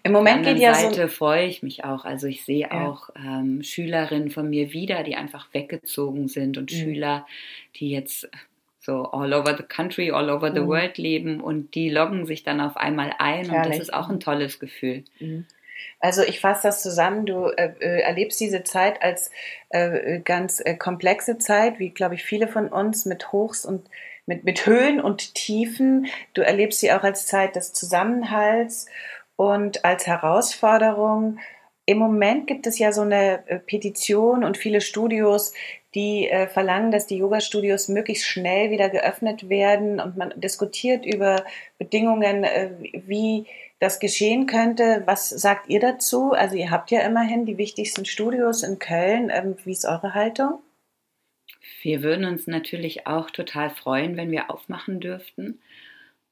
Im 0.03 0.11
Moment 0.11 0.45
geht 0.45 0.57
ja 0.57 0.73
Seite 0.73 1.03
so 1.03 1.07
freue 1.09 1.45
ich 1.45 1.61
mich 1.61 1.83
auch. 1.83 2.05
Also 2.05 2.27
ich 2.27 2.43
sehe 2.43 2.69
ja. 2.69 2.87
auch 2.87 3.09
ähm, 3.15 3.61
Schülerinnen 3.61 4.31
von 4.31 4.49
mir 4.49 4.71
wieder, 4.73 5.03
die 5.03 5.15
einfach 5.15 5.53
weggezogen 5.53 6.27
sind 6.27 6.57
und 6.57 6.71
mhm. 6.71 6.75
Schüler, 6.75 7.27
die 7.75 7.89
jetzt 7.89 8.29
so 8.85 9.05
all 9.05 9.33
over 9.33 9.57
the 9.57 9.63
country, 9.63 10.11
all 10.11 10.29
over 10.29 10.53
the 10.53 10.61
mhm. 10.61 10.67
world 10.67 10.97
leben 10.97 11.41
und 11.41 11.73
die 11.73 11.89
loggen 11.89 12.25
sich 12.25 12.43
dann 12.43 12.61
auf 12.61 12.77
einmal 12.77 13.13
ein 13.17 13.49
Herrlich. 13.49 13.51
und 13.51 13.69
das 13.69 13.79
ist 13.79 13.93
auch 13.93 14.09
ein 14.09 14.19
tolles 14.19 14.59
Gefühl. 14.59 15.03
Mhm. 15.19 15.45
Also 15.99 16.21
ich 16.21 16.39
fasse 16.39 16.67
das 16.67 16.83
zusammen, 16.83 17.25
du 17.25 17.47
äh, 17.47 17.73
äh, 17.79 18.01
erlebst 18.01 18.39
diese 18.39 18.63
Zeit 18.63 19.01
als 19.01 19.31
äh, 19.69 20.19
ganz 20.19 20.61
äh, 20.63 20.75
komplexe 20.75 21.37
Zeit, 21.37 21.79
wie 21.79 21.89
glaube 21.89 22.15
ich 22.15 22.23
viele 22.23 22.47
von 22.47 22.67
uns 22.67 23.05
mit 23.05 23.31
Hochs 23.31 23.65
und 23.65 23.89
mit, 24.25 24.43
mit 24.43 24.65
Höhen 24.65 25.01
und 25.01 25.33
Tiefen. 25.35 26.07
Du 26.33 26.41
erlebst 26.41 26.79
sie 26.79 26.91
auch 26.91 27.03
als 27.03 27.25
Zeit 27.25 27.55
des 27.55 27.73
Zusammenhalts 27.73 28.87
und 29.35 29.83
als 29.83 30.07
Herausforderung. 30.07 31.39
Im 31.85 31.97
Moment 31.97 32.47
gibt 32.47 32.67
es 32.67 32.79
ja 32.79 32.91
so 32.91 33.01
eine 33.01 33.47
äh, 33.47 33.59
Petition 33.59 34.43
und 34.43 34.57
viele 34.57 34.81
Studios, 34.81 35.53
die 35.95 36.29
äh, 36.29 36.47
verlangen, 36.47 36.91
dass 36.91 37.07
die 37.07 37.17
Yoga-Studios 37.17 37.87
möglichst 37.87 38.25
schnell 38.25 38.69
wieder 38.69 38.89
geöffnet 38.89 39.49
werden 39.49 39.99
und 39.99 40.17
man 40.17 40.33
diskutiert 40.35 41.05
über 41.05 41.43
Bedingungen, 41.79 42.43
äh, 42.43 42.71
wie 43.07 43.47
das 43.79 43.99
geschehen 43.99 44.45
könnte. 44.45 45.03
Was 45.05 45.29
sagt 45.29 45.69
ihr 45.69 45.79
dazu? 45.79 46.33
Also 46.33 46.55
ihr 46.55 46.69
habt 46.69 46.91
ja 46.91 47.01
immerhin 47.01 47.45
die 47.45 47.57
wichtigsten 47.57 48.05
Studios 48.05 48.63
in 48.63 48.77
Köln. 48.79 49.31
Ähm, 49.33 49.55
wie 49.63 49.71
ist 49.71 49.85
eure 49.85 50.13
Haltung? 50.13 50.59
Wir 51.81 52.03
würden 52.03 52.25
uns 52.25 52.47
natürlich 52.47 53.07
auch 53.07 53.31
total 53.31 53.69
freuen, 53.69 54.17
wenn 54.17 54.31
wir 54.31 54.51
aufmachen 54.51 54.99
dürften. 54.99 55.59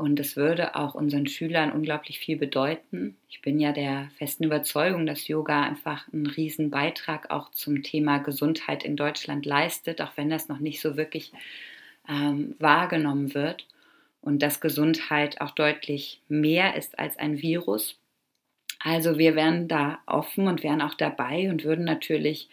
Und 0.03 0.19
es 0.19 0.35
würde 0.35 0.75
auch 0.75 0.95
unseren 0.95 1.27
Schülern 1.27 1.71
unglaublich 1.71 2.19
viel 2.19 2.35
bedeuten. 2.35 3.15
Ich 3.29 3.41
bin 3.41 3.57
ja 3.57 3.71
der 3.71 4.11
festen 4.17 4.43
Überzeugung, 4.43 5.05
dass 5.05 5.29
Yoga 5.29 5.63
einfach 5.63 6.11
einen 6.11 6.27
riesen 6.27 6.71
Beitrag 6.71 7.31
auch 7.31 7.51
zum 7.51 7.83
Thema 7.83 8.17
Gesundheit 8.17 8.83
in 8.83 8.97
Deutschland 8.97 9.45
leistet, 9.45 10.01
auch 10.01 10.11
wenn 10.17 10.29
das 10.29 10.49
noch 10.49 10.59
nicht 10.59 10.81
so 10.81 10.97
wirklich 10.97 11.31
ähm, 12.09 12.53
wahrgenommen 12.59 13.33
wird. 13.33 13.65
Und 14.19 14.43
dass 14.43 14.59
Gesundheit 14.59 15.39
auch 15.39 15.51
deutlich 15.51 16.19
mehr 16.27 16.75
ist 16.75 16.99
als 16.99 17.17
ein 17.17 17.41
Virus. 17.41 17.97
Also 18.79 19.17
wir 19.17 19.37
wären 19.37 19.69
da 19.69 19.99
offen 20.05 20.47
und 20.47 20.63
wären 20.63 20.81
auch 20.81 20.95
dabei 20.95 21.49
und 21.49 21.63
würden 21.63 21.85
natürlich 21.85 22.49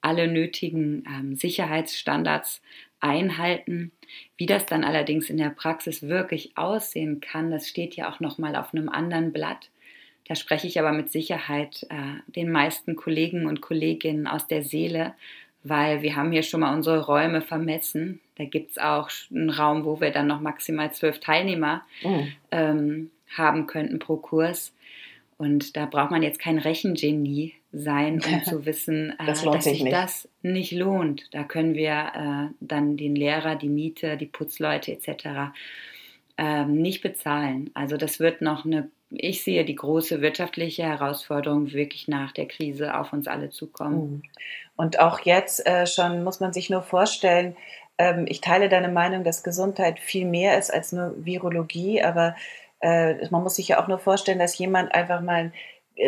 alle 0.00 0.26
nötigen 0.26 1.04
ähm, 1.06 1.36
Sicherheitsstandards 1.36 2.62
einhalten. 3.04 3.92
Wie 4.36 4.46
das 4.46 4.66
dann 4.66 4.82
allerdings 4.82 5.28
in 5.30 5.36
der 5.36 5.50
Praxis 5.50 6.02
wirklich 6.02 6.56
aussehen 6.56 7.20
kann, 7.20 7.50
das 7.50 7.68
steht 7.68 7.94
ja 7.94 8.10
auch 8.10 8.18
noch 8.18 8.38
mal 8.38 8.56
auf 8.56 8.72
einem 8.72 8.88
anderen 8.88 9.32
Blatt. 9.32 9.70
Da 10.26 10.34
spreche 10.34 10.66
ich 10.66 10.80
aber 10.80 10.92
mit 10.92 11.12
Sicherheit 11.12 11.86
äh, 11.90 12.20
den 12.26 12.50
meisten 12.50 12.96
Kollegen 12.96 13.46
und 13.46 13.60
Kolleginnen 13.60 14.26
aus 14.26 14.46
der 14.46 14.64
Seele, 14.64 15.12
weil 15.62 16.00
wir 16.00 16.16
haben 16.16 16.32
hier 16.32 16.42
schon 16.42 16.60
mal 16.60 16.74
unsere 16.74 17.04
Räume 17.04 17.42
vermessen. 17.42 18.20
Da 18.36 18.44
gibt 18.44 18.72
es 18.72 18.78
auch 18.78 19.10
einen 19.30 19.50
Raum, 19.50 19.84
wo 19.84 20.00
wir 20.00 20.10
dann 20.10 20.26
noch 20.26 20.40
maximal 20.40 20.92
zwölf 20.92 21.20
Teilnehmer 21.20 21.84
mhm. 22.02 22.32
ähm, 22.50 23.10
haben 23.36 23.66
könnten 23.66 23.98
pro 23.98 24.16
Kurs. 24.16 24.74
Und 25.36 25.76
da 25.76 25.84
braucht 25.84 26.10
man 26.10 26.22
jetzt 26.22 26.38
kein 26.38 26.58
Rechengenie 26.58 27.52
sein, 27.74 28.20
um 28.24 28.44
zu 28.44 28.66
wissen, 28.66 29.10
äh, 29.18 29.26
das 29.26 29.42
dass 29.42 29.64
sich, 29.64 29.80
sich 29.80 29.90
das 29.90 30.28
nicht 30.42 30.72
lohnt. 30.72 31.32
Da 31.32 31.44
können 31.44 31.74
wir 31.74 32.12
äh, 32.14 32.54
dann 32.60 32.96
den 32.96 33.16
Lehrer, 33.16 33.56
die 33.56 33.68
Miete, 33.68 34.16
die 34.16 34.26
Putzleute 34.26 34.92
etc. 34.92 35.52
Ähm, 36.38 36.80
nicht 36.80 37.02
bezahlen. 37.02 37.70
Also 37.74 37.96
das 37.96 38.20
wird 38.20 38.40
noch 38.40 38.64
eine, 38.64 38.90
ich 39.10 39.42
sehe 39.42 39.64
die 39.64 39.74
große 39.74 40.20
wirtschaftliche 40.20 40.84
Herausforderung 40.84 41.72
wirklich 41.72 42.08
nach 42.08 42.32
der 42.32 42.46
Krise 42.46 42.96
auf 42.96 43.12
uns 43.12 43.28
alle 43.28 43.50
zukommen. 43.50 43.96
Mhm. 43.96 44.22
Und 44.76 45.00
auch 45.00 45.20
jetzt 45.20 45.66
äh, 45.66 45.86
schon 45.86 46.24
muss 46.24 46.40
man 46.40 46.52
sich 46.52 46.70
nur 46.70 46.82
vorstellen, 46.82 47.56
ähm, 47.98 48.26
ich 48.28 48.40
teile 48.40 48.68
deine 48.68 48.88
Meinung, 48.88 49.24
dass 49.24 49.44
Gesundheit 49.44 50.00
viel 50.00 50.26
mehr 50.26 50.58
ist 50.58 50.72
als 50.72 50.92
nur 50.92 51.14
Virologie, 51.24 52.02
aber 52.02 52.34
äh, 52.80 53.28
man 53.30 53.42
muss 53.42 53.56
sich 53.56 53.68
ja 53.68 53.82
auch 53.82 53.88
nur 53.88 53.98
vorstellen, 53.98 54.38
dass 54.38 54.58
jemand 54.58 54.94
einfach 54.94 55.20
mal 55.20 55.52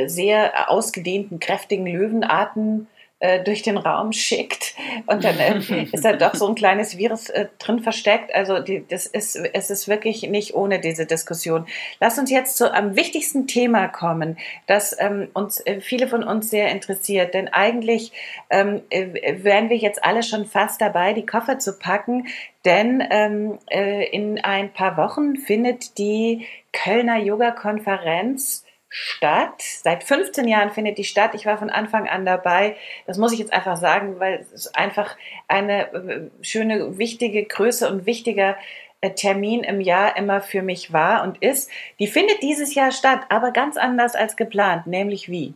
sehr 0.07 0.71
ausgedehnten, 0.71 1.39
kräftigen 1.41 1.87
Löwenarten 1.87 2.89
äh, 3.19 3.43
durch 3.43 3.63
den 3.63 3.79
Raum 3.79 4.13
schickt 4.13 4.75
und 5.07 5.25
dann 5.25 5.39
äh, 5.39 5.85
ist 5.93 6.05
da 6.05 6.13
doch 6.13 6.35
so 6.35 6.47
ein 6.47 6.55
kleines 6.55 6.99
Virus 6.99 7.31
äh, 7.31 7.47
drin 7.59 7.81
versteckt. 7.81 8.35
Also 8.35 8.59
die, 8.59 8.85
das 8.87 9.07
ist, 9.07 9.37
es 9.37 9.71
ist 9.71 9.89
wirklich 9.89 10.25
nicht 10.25 10.55
ohne 10.55 10.81
diese 10.81 11.07
Diskussion. 11.07 11.67
Lass 11.99 12.19
uns 12.19 12.31
jetzt 12.31 12.59
zu 12.59 12.75
am 12.75 12.95
wichtigsten 12.95 13.47
Thema 13.47 13.89
kommen, 13.89 14.37
das 14.67 14.95
ähm, 14.99 15.29
uns 15.33 15.61
äh, 15.61 15.81
viele 15.81 16.09
von 16.09 16.25
uns 16.25 16.51
sehr 16.51 16.69
interessiert. 16.71 17.33
Denn 17.33 17.49
eigentlich 17.49 18.13
ähm, 18.51 18.83
äh, 18.91 19.43
wären 19.43 19.71
wir 19.71 19.79
jetzt 19.79 20.05
alle 20.05 20.23
schon 20.23 20.45
fast 20.45 20.83
dabei, 20.83 21.15
die 21.15 21.25
Koffer 21.25 21.59
zu 21.59 21.79
packen. 21.79 22.27
Denn 22.67 23.03
ähm, 23.11 23.59
äh, 23.71 24.05
in 24.11 24.45
ein 24.45 24.75
paar 24.75 24.99
Wochen 24.99 25.37
findet 25.37 25.97
die 25.97 26.45
Kölner 26.73 27.17
Yoga-Konferenz 27.17 28.66
statt. 28.99 29.61
Seit 29.61 30.05
15 30.05 30.49
Jahren 30.49 30.71
findet 30.71 30.97
die 30.97 31.05
statt. 31.05 31.33
Ich 31.35 31.45
war 31.45 31.59
von 31.59 31.69
Anfang 31.69 32.09
an 32.09 32.25
dabei. 32.25 32.77
Das 33.07 33.19
muss 33.19 33.33
ich 33.33 33.39
jetzt 33.39 33.53
einfach 33.53 33.77
sagen, 33.77 34.19
weil 34.21 34.47
es 34.55 34.75
einfach 34.75 35.17
eine 35.49 35.93
äh, 35.93 36.31
schöne, 36.41 36.97
wichtige 36.97 37.45
Größe 37.45 37.91
und 37.91 38.07
wichtiger 38.07 38.57
äh, 39.03 39.11
Termin 39.11 39.65
im 39.65 39.83
Jahr 39.83 40.17
immer 40.17 40.41
für 40.41 40.63
mich 40.63 40.95
war 40.95 41.25
und 41.25 41.43
ist. 41.43 41.71
Die 41.99 42.07
findet 42.07 42.43
dieses 42.43 42.75
Jahr 42.75 42.91
statt, 42.91 43.21
aber 43.29 43.51
ganz 43.51 43.77
anders 43.77 44.15
als 44.15 44.35
geplant, 44.35 44.87
nämlich 44.87 45.29
wie? 45.29 45.53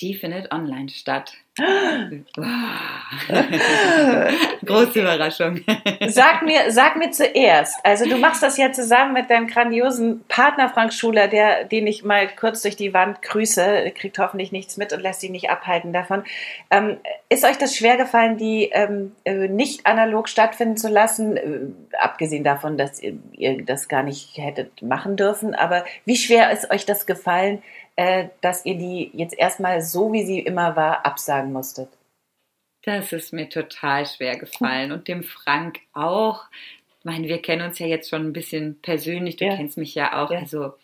Die 0.00 0.14
findet 0.14 0.52
online 0.52 0.88
statt. 0.88 1.34
Große 4.64 5.00
Überraschung. 5.00 5.60
Sag 6.08 6.42
mir, 6.42 6.72
sag 6.72 6.96
mir 6.96 7.12
zuerst, 7.12 7.76
also 7.84 8.08
du 8.08 8.16
machst 8.16 8.42
das 8.42 8.56
ja 8.56 8.72
zusammen 8.72 9.12
mit 9.12 9.30
deinem 9.30 9.46
grandiosen 9.46 10.24
Partner 10.26 10.68
Frank 10.68 10.92
Schuler, 10.92 11.28
der, 11.28 11.62
den 11.62 11.86
ich 11.86 12.02
mal 12.02 12.26
kurz 12.26 12.62
durch 12.62 12.74
die 12.74 12.92
Wand 12.92 13.22
grüße, 13.22 13.92
kriegt 13.94 14.18
hoffentlich 14.18 14.50
nichts 14.50 14.76
mit 14.76 14.92
und 14.92 15.00
lässt 15.00 15.20
sich 15.20 15.30
nicht 15.30 15.48
abhalten 15.48 15.92
davon. 15.92 16.24
Ähm, 16.72 16.96
ist 17.28 17.44
euch 17.44 17.56
das 17.56 17.76
schwer 17.76 17.96
gefallen, 17.96 18.36
die 18.36 18.70
ähm, 18.72 19.12
äh, 19.24 19.46
nicht 19.46 19.86
analog 19.86 20.28
stattfinden 20.28 20.76
zu 20.76 20.88
lassen, 20.88 21.36
äh, 21.36 21.60
abgesehen 22.00 22.42
davon, 22.42 22.76
dass 22.76 23.00
ihr, 23.00 23.16
ihr 23.30 23.62
das 23.64 23.86
gar 23.86 24.02
nicht 24.02 24.36
hättet 24.38 24.82
machen 24.82 25.14
dürfen, 25.16 25.54
aber 25.54 25.84
wie 26.04 26.16
schwer 26.16 26.50
ist 26.50 26.72
euch 26.72 26.84
das 26.84 27.06
gefallen, 27.06 27.62
äh, 27.96 28.28
dass 28.40 28.64
ihr 28.64 28.76
die 28.76 29.10
jetzt 29.12 29.36
erstmal 29.38 29.82
so, 29.82 30.12
wie 30.12 30.24
sie 30.24 30.40
immer 30.40 30.76
war, 30.76 31.06
absagen 31.06 31.52
musstet? 31.52 31.88
Das 32.82 33.12
ist 33.12 33.32
mir 33.32 33.48
total 33.48 34.06
schwer 34.06 34.36
gefallen 34.36 34.92
und 34.92 35.08
dem 35.08 35.22
Frank 35.22 35.80
auch. 35.94 36.44
Ich 36.98 37.04
meine, 37.04 37.28
wir 37.28 37.40
kennen 37.40 37.66
uns 37.66 37.78
ja 37.78 37.86
jetzt 37.86 38.10
schon 38.10 38.26
ein 38.26 38.32
bisschen 38.32 38.80
persönlich, 38.82 39.36
du 39.36 39.46
ja. 39.46 39.56
kennst 39.56 39.78
mich 39.78 39.94
ja 39.94 40.22
auch. 40.22 40.30
Ja. 40.30 40.40
Also 40.40 40.74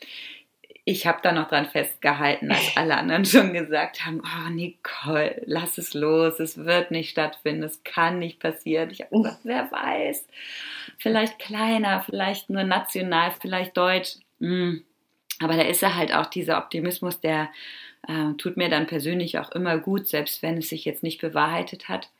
ich 0.84 1.06
habe 1.06 1.20
da 1.22 1.32
noch 1.32 1.48
dran 1.48 1.66
festgehalten, 1.66 2.50
als 2.50 2.76
alle 2.76 2.96
anderen 2.96 3.24
schon 3.26 3.52
gesagt 3.52 4.04
haben, 4.04 4.22
oh 4.24 4.50
Nicole, 4.50 5.42
lass 5.44 5.78
es 5.78 5.94
los, 5.94 6.40
es 6.40 6.64
wird 6.64 6.90
nicht 6.90 7.10
stattfinden, 7.10 7.62
es 7.62 7.82
kann 7.84 8.18
nicht 8.18 8.40
passieren. 8.40 8.90
Ich 8.90 9.02
habe 9.02 9.16
gesagt, 9.16 9.40
wer 9.44 9.70
weiß, 9.70 10.26
vielleicht 10.98 11.38
kleiner, 11.38 12.02
vielleicht 12.02 12.50
nur 12.50 12.64
national, 12.64 13.32
vielleicht 13.40 13.76
deutsch. 13.76 14.16
Hm. 14.40 14.84
Aber 15.40 15.56
da 15.56 15.62
ist 15.62 15.82
er 15.82 15.96
halt 15.96 16.14
auch 16.14 16.26
dieser 16.26 16.58
Optimismus, 16.58 17.20
der 17.20 17.48
äh, 18.06 18.34
tut 18.38 18.56
mir 18.56 18.68
dann 18.68 18.86
persönlich 18.86 19.38
auch 19.38 19.50
immer 19.52 19.78
gut, 19.78 20.06
selbst 20.06 20.42
wenn 20.42 20.58
es 20.58 20.68
sich 20.68 20.84
jetzt 20.84 21.02
nicht 21.02 21.20
bewahrheitet 21.20 21.88
hat. 21.88 22.10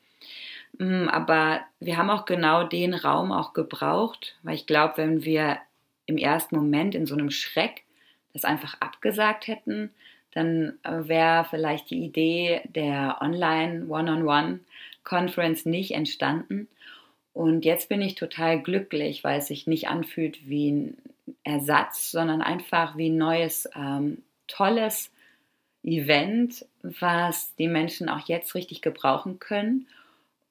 Mm, 0.79 1.09
aber 1.09 1.61
wir 1.79 1.97
haben 1.97 2.11
auch 2.11 2.25
genau 2.25 2.65
den 2.65 2.95
Raum 2.95 3.33
auch 3.33 3.53
gebraucht, 3.53 4.37
weil 4.43 4.55
ich 4.55 4.67
glaube, 4.67 4.95
wenn 4.97 5.25
wir 5.25 5.59
im 6.07 6.17
ersten 6.17 6.57
Moment 6.57 6.95
in 6.95 7.07
so 7.07 7.15
einem 7.15 7.31
Schreck 7.31 7.83
das 8.33 8.45
einfach 8.45 8.81
abgesagt 8.81 9.47
hätten, 9.47 9.91
dann 10.33 10.79
äh, 10.83 11.09
wäre 11.09 11.47
vielleicht 11.49 11.91
die 11.91 12.05
Idee 12.05 12.63
der 12.65 13.19
Online 13.21 13.87
One-on-One-Conference 13.87 15.67
nicht 15.67 15.93
entstanden. 15.93 16.69
Und 17.33 17.65
jetzt 17.65 17.89
bin 17.89 18.01
ich 18.01 18.15
total 18.15 18.61
glücklich, 18.61 19.25
weil 19.25 19.39
es 19.39 19.47
sich 19.47 19.67
nicht 19.67 19.89
anfühlt 19.89 20.49
wie 20.49 20.71
ein 20.71 20.97
Ersatz, 21.45 22.11
sondern 22.11 22.43
einfach 22.43 22.97
wie 22.97 23.11
ein 23.11 23.17
neues, 23.17 23.69
ähm, 23.75 24.23
tolles 24.47 25.11
Event, 25.83 26.67
was 26.83 27.55
die 27.57 27.69
Menschen 27.69 28.09
auch 28.09 28.27
jetzt 28.29 28.55
richtig 28.55 28.83
gebrauchen 28.83 29.39
können. 29.39 29.87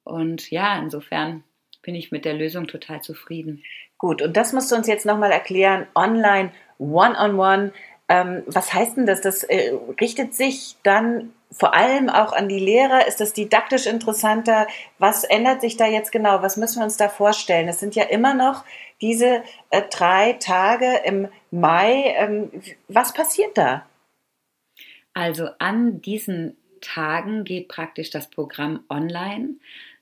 Und 0.04 0.50
ja, 0.50 0.78
insofern 0.78 1.44
bin 1.82 1.94
ich 1.94 2.10
mit 2.10 2.24
der 2.24 2.34
Lösung 2.34 2.66
total 2.66 3.02
zufrieden. 3.02 3.62
Gut, 3.98 4.22
und 4.22 4.36
das 4.36 4.52
musst 4.52 4.72
du 4.72 4.76
uns 4.76 4.86
jetzt 4.86 5.06
nochmal 5.06 5.30
erklären. 5.30 5.86
Online, 5.94 6.52
one-on-one. 6.78 7.36
-on 7.36 7.68
-one. 7.68 7.72
Ähm, 8.08 8.42
was 8.46 8.74
heißt 8.74 8.96
denn 8.96 9.06
das? 9.06 9.20
Das 9.20 9.44
äh, 9.44 9.72
richtet 10.00 10.34
sich 10.34 10.76
dann 10.82 11.32
vor 11.52 11.74
allem 11.74 12.08
auch 12.08 12.32
an 12.32 12.48
die 12.48 12.58
Lehrer. 12.58 13.06
Ist 13.06 13.20
das 13.20 13.32
didaktisch 13.32 13.86
interessanter? 13.86 14.66
Was 14.98 15.24
ändert 15.24 15.60
sich 15.60 15.76
da 15.76 15.86
jetzt 15.86 16.12
genau? 16.12 16.42
Was 16.42 16.56
müssen 16.56 16.80
wir 16.80 16.84
uns 16.84 16.96
da 16.96 17.08
vorstellen? 17.08 17.68
Es 17.68 17.80
sind 17.80 17.94
ja 17.94 18.04
immer 18.04 18.34
noch 18.34 18.64
diese 19.00 19.42
äh, 19.70 19.82
drei 19.90 20.34
Tage 20.34 21.00
im 21.04 21.28
Mai. 21.50 22.14
Ähm, 22.16 22.50
was 22.88 23.12
passiert 23.12 23.58
da? 23.58 23.86
Also 25.12 25.48
an 25.58 26.00
diesen 26.00 26.56
Tagen 26.80 27.44
geht 27.44 27.68
praktisch 27.68 28.10
das 28.10 28.30
Programm 28.30 28.84
online. 28.88 29.54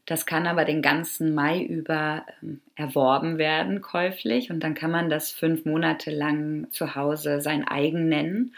Das 0.05 0.27
kann 0.27 0.47
aber 0.47 0.65
den 0.65 0.83
ganzen 0.83 1.35
Mai 1.35 1.63
über 1.63 2.25
ähm, 2.43 2.61
erworben 2.77 3.39
werden, 3.39 3.81
käuflich. 3.81 4.51
Und 4.51 4.61
dann 4.61 4.75
kann 4.75 4.91
man 4.91 5.09
das 5.09 5.31
fünf 5.31 5.65
Monate 5.65 6.11
lang 6.11 6.67
zu 6.71 6.95
Hause 6.95 7.41
sein 7.41 7.67
eigen 7.67 8.09
nennen 8.09 8.55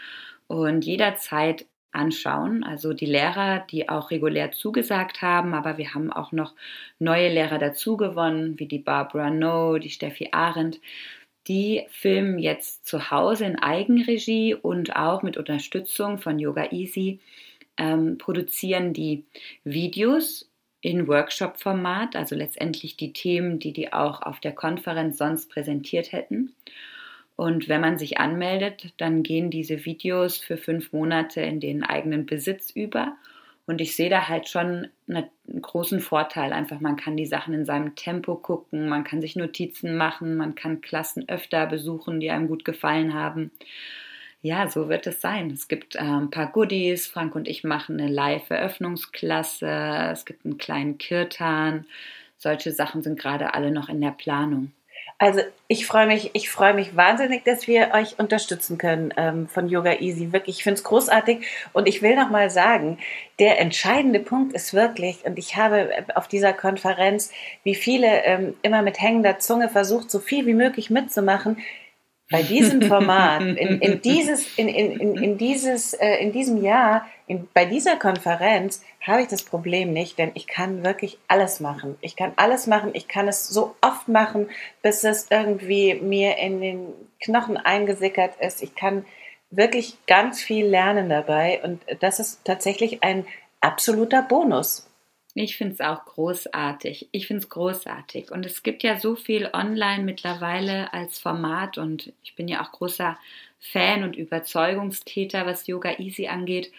und 0.47 0.83
jederzeit 0.83 1.65
anschauen. 1.91 2.63
Also 2.63 2.93
die 2.93 3.05
Lehrer, 3.05 3.65
die 3.69 3.89
auch 3.89 4.11
regulär 4.11 4.51
zugesagt 4.51 5.21
haben, 5.21 5.53
aber 5.53 5.77
wir 5.77 5.93
haben 5.93 6.11
auch 6.11 6.31
noch 6.31 6.53
neue 6.99 7.29
Lehrer 7.29 7.57
dazu 7.57 7.97
gewonnen, 7.97 8.59
wie 8.59 8.67
die 8.67 8.79
Barbara 8.79 9.29
No, 9.29 9.77
die 9.77 9.89
Steffi 9.89 10.29
Arendt. 10.31 10.79
Die 11.47 11.85
filmen 11.89 12.37
jetzt 12.39 12.85
zu 12.85 13.09
Hause 13.11 13.45
in 13.45 13.57
Eigenregie 13.57 14.53
und 14.53 14.95
auch 14.95 15.23
mit 15.23 15.37
Unterstützung 15.37 16.19
von 16.19 16.37
Yoga 16.37 16.71
Easy 16.71 17.19
ähm, 17.77 18.17
produzieren 18.17 18.93
die 18.93 19.25
Videos 19.63 20.51
in 20.81 21.07
Workshop-Format, 21.07 22.15
also 22.15 22.35
letztendlich 22.35 22.97
die 22.97 23.13
Themen, 23.13 23.59
die 23.59 23.73
die 23.73 23.93
auch 23.93 24.21
auf 24.21 24.39
der 24.39 24.53
Konferenz 24.53 25.17
sonst 25.17 25.49
präsentiert 25.49 26.11
hätten. 26.11 26.53
Und 27.35 27.69
wenn 27.69 27.81
man 27.81 27.97
sich 27.97 28.19
anmeldet, 28.19 28.93
dann 28.97 29.23
gehen 29.23 29.49
diese 29.49 29.85
Videos 29.85 30.37
für 30.37 30.57
fünf 30.57 30.93
Monate 30.93 31.41
in 31.41 31.59
den 31.59 31.83
eigenen 31.83 32.25
Besitz 32.25 32.69
über 32.71 33.15
Und 33.65 33.81
ich 33.81 33.95
sehe 33.95 34.09
da 34.09 34.27
halt 34.27 34.49
schon 34.49 34.89
einen 35.07 35.29
großen 35.61 36.01
Vorteil. 36.01 36.53
Einfach, 36.53 36.79
man 36.81 36.97
kann 36.97 37.17
die 37.17 37.25
Sachen 37.25 37.53
in 37.53 37.65
seinem 37.65 37.95
Tempo 37.95 38.35
gucken, 38.35 38.89
man 38.89 39.03
kann 39.03 39.21
sich 39.21 39.35
Notizen 39.35 39.95
machen, 39.97 40.35
man 40.35 40.55
kann 40.55 40.81
Klassen 40.81 41.27
öfter 41.29 41.67
besuchen, 41.67 42.19
die 42.19 42.31
einem 42.31 42.47
gut 42.47 42.65
gefallen 42.65 43.13
haben. 43.13 43.51
Ja, 44.43 44.67
so 44.69 44.89
wird 44.89 45.05
es 45.05 45.21
sein. 45.21 45.51
Es 45.51 45.67
gibt 45.67 45.95
äh, 45.95 45.99
ein 45.99 46.31
paar 46.31 46.51
Goodies. 46.51 47.07
Frank 47.07 47.35
und 47.35 47.47
ich 47.47 47.63
machen 47.63 47.99
eine 47.99 48.11
Live-Eröffnungsklasse. 48.11 49.67
Es 50.11 50.25
gibt 50.25 50.45
einen 50.45 50.57
kleinen 50.57 50.97
Kirtan. 50.97 51.85
Solche 52.37 52.71
Sachen 52.71 53.03
sind 53.03 53.19
gerade 53.19 53.53
alle 53.53 53.69
noch 53.71 53.87
in 53.87 54.01
der 54.01 54.11
Planung. 54.11 54.71
Also 55.21 55.41
ich 55.67 55.85
freue 55.85 56.07
mich, 56.07 56.31
ich 56.33 56.49
freue 56.49 56.73
mich 56.73 56.95
wahnsinnig, 56.95 57.45
dass 57.45 57.67
wir 57.67 57.91
euch 57.93 58.17
unterstützen 58.17 58.79
können 58.79 59.13
ähm, 59.17 59.47
von 59.47 59.69
Yoga 59.69 59.99
Easy. 59.99 60.33
Wirklich, 60.33 60.57
ich 60.57 60.63
finde 60.63 60.79
es 60.79 60.83
großartig. 60.83 61.45
Und 61.73 61.87
ich 61.87 62.01
will 62.01 62.15
noch 62.15 62.31
mal 62.31 62.49
sagen, 62.49 62.97
der 63.37 63.59
entscheidende 63.59 64.19
Punkt 64.19 64.53
ist 64.53 64.73
wirklich, 64.73 65.23
und 65.23 65.37
ich 65.37 65.57
habe 65.57 65.91
auf 66.15 66.27
dieser 66.27 66.53
Konferenz, 66.53 67.31
wie 67.63 67.75
viele 67.75 68.23
ähm, 68.23 68.55
immer 68.63 68.81
mit 68.81 68.99
hängender 68.99 69.37
Zunge 69.37 69.69
versucht, 69.69 70.09
so 70.09 70.17
viel 70.17 70.47
wie 70.47 70.55
möglich 70.55 70.89
mitzumachen, 70.89 71.59
bei 72.31 72.41
diesem 72.41 72.81
Format, 72.81 73.41
in, 73.41 73.57
in 73.81 74.01
dieses, 74.01 74.57
in, 74.57 74.67
in, 74.67 75.17
in, 75.17 75.37
dieses, 75.37 75.93
äh, 75.93 76.15
in 76.15 76.31
diesem 76.31 76.63
Jahr, 76.63 77.05
in, 77.27 77.47
bei 77.53 77.65
dieser 77.65 77.97
Konferenz 77.97 78.83
habe 79.01 79.21
ich 79.21 79.27
das 79.27 79.43
Problem 79.43 79.93
nicht, 79.93 80.17
denn 80.17 80.31
ich 80.33 80.47
kann 80.47 80.83
wirklich 80.83 81.19
alles 81.27 81.59
machen. 81.59 81.97
Ich 82.01 82.15
kann 82.15 82.31
alles 82.37 82.67
machen, 82.67 82.91
ich 82.93 83.07
kann 83.07 83.27
es 83.27 83.47
so 83.47 83.75
oft 83.81 84.07
machen, 84.07 84.49
bis 84.81 85.03
es 85.03 85.27
irgendwie 85.29 85.95
mir 85.95 86.37
in 86.37 86.61
den 86.61 86.87
Knochen 87.19 87.57
eingesickert 87.57 88.33
ist. 88.39 88.63
Ich 88.63 88.75
kann 88.75 89.05
wirklich 89.51 89.97
ganz 90.07 90.41
viel 90.41 90.65
lernen 90.65 91.09
dabei 91.09 91.61
und 91.63 91.81
das 91.99 92.19
ist 92.19 92.45
tatsächlich 92.45 93.03
ein 93.03 93.25
absoluter 93.59 94.21
Bonus. 94.21 94.87
Ich 95.33 95.57
finde 95.57 95.73
es 95.73 95.81
auch 95.81 96.05
großartig. 96.05 97.07
Ich 97.11 97.27
finde 97.27 97.43
es 97.43 97.49
großartig. 97.49 98.31
Und 98.31 98.45
es 98.45 98.63
gibt 98.63 98.83
ja 98.83 98.99
so 98.99 99.15
viel 99.15 99.49
online 99.53 100.03
mittlerweile 100.03 100.93
als 100.93 101.19
Format 101.19 101.77
und 101.77 102.11
ich 102.23 102.35
bin 102.35 102.47
ja 102.47 102.61
auch 102.63 102.71
großer 102.71 103.17
Fan 103.59 104.03
und 104.03 104.15
Überzeugungstäter, 104.15 105.45
was 105.45 105.67
Yoga 105.67 105.99
Easy 105.99 106.27
angeht. 106.27 106.71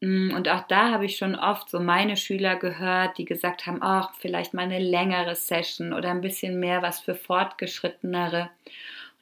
Mm, 0.00 0.32
und 0.34 0.48
auch 0.48 0.66
da 0.68 0.90
habe 0.90 1.04
ich 1.04 1.16
schon 1.16 1.34
oft 1.34 1.68
so 1.70 1.80
meine 1.80 2.16
Schüler 2.16 2.56
gehört, 2.56 3.18
die 3.18 3.24
gesagt 3.24 3.66
haben, 3.66 3.82
ach, 3.82 4.14
vielleicht 4.18 4.54
mal 4.54 4.62
eine 4.62 4.78
längere 4.78 5.34
Session 5.34 5.92
oder 5.92 6.10
ein 6.10 6.20
bisschen 6.20 6.58
mehr 6.58 6.82
was 6.82 7.00
für 7.00 7.14
Fortgeschrittenere. 7.14 8.50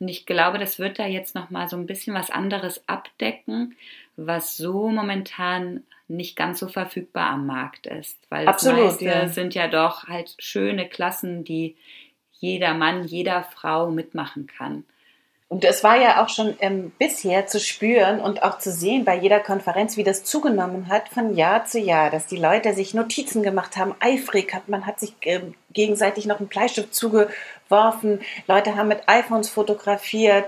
Und 0.00 0.08
ich 0.08 0.26
glaube, 0.26 0.58
das 0.58 0.78
wird 0.78 0.98
da 0.98 1.06
jetzt 1.06 1.34
noch 1.34 1.50
mal 1.50 1.68
so 1.68 1.76
ein 1.76 1.86
bisschen 1.86 2.14
was 2.14 2.30
anderes 2.30 2.82
abdecken, 2.88 3.76
was 4.16 4.56
so 4.56 4.88
momentan 4.88 5.84
nicht 6.08 6.36
ganz 6.36 6.58
so 6.58 6.68
verfügbar 6.68 7.30
am 7.30 7.46
Markt 7.46 7.86
ist. 7.86 8.18
Weil 8.28 8.46
Absolut, 8.46 8.78
das 8.78 8.86
meiste 8.86 9.04
ja. 9.04 9.28
sind 9.28 9.54
ja 9.54 9.68
doch 9.68 10.06
halt 10.08 10.34
schöne 10.38 10.88
Klassen, 10.88 11.44
die 11.44 11.76
jeder 12.32 12.74
Mann, 12.74 13.04
jeder 13.04 13.44
Frau 13.44 13.90
mitmachen 13.90 14.46
kann. 14.46 14.84
Und 15.48 15.64
es 15.64 15.84
war 15.84 15.96
ja 16.00 16.24
auch 16.24 16.28
schon 16.28 16.56
ähm, 16.60 16.90
bisher 16.98 17.46
zu 17.46 17.60
spüren 17.60 18.18
und 18.18 18.42
auch 18.42 18.58
zu 18.58 18.72
sehen 18.72 19.04
bei 19.04 19.16
jeder 19.16 19.40
Konferenz, 19.40 19.96
wie 19.96 20.02
das 20.02 20.24
zugenommen 20.24 20.88
hat 20.88 21.10
von 21.10 21.36
Jahr 21.36 21.64
zu 21.64 21.78
Jahr, 21.78 22.10
dass 22.10 22.26
die 22.26 22.38
Leute 22.38 22.74
sich 22.74 22.92
Notizen 22.92 23.42
gemacht 23.42 23.76
haben, 23.76 23.94
eifrig, 24.00 24.52
hat, 24.52 24.68
man 24.68 24.84
hat 24.84 24.98
sich 24.98 25.14
äh, 25.20 25.42
gegenseitig 25.72 26.26
noch 26.26 26.40
einen 26.40 26.48
Bleistift 26.48 26.94
zugeworfen, 27.64 28.20
Leute 28.46 28.76
haben 28.76 28.88
mit 28.88 29.02
iPhones 29.08 29.48
fotografiert, 29.48 30.46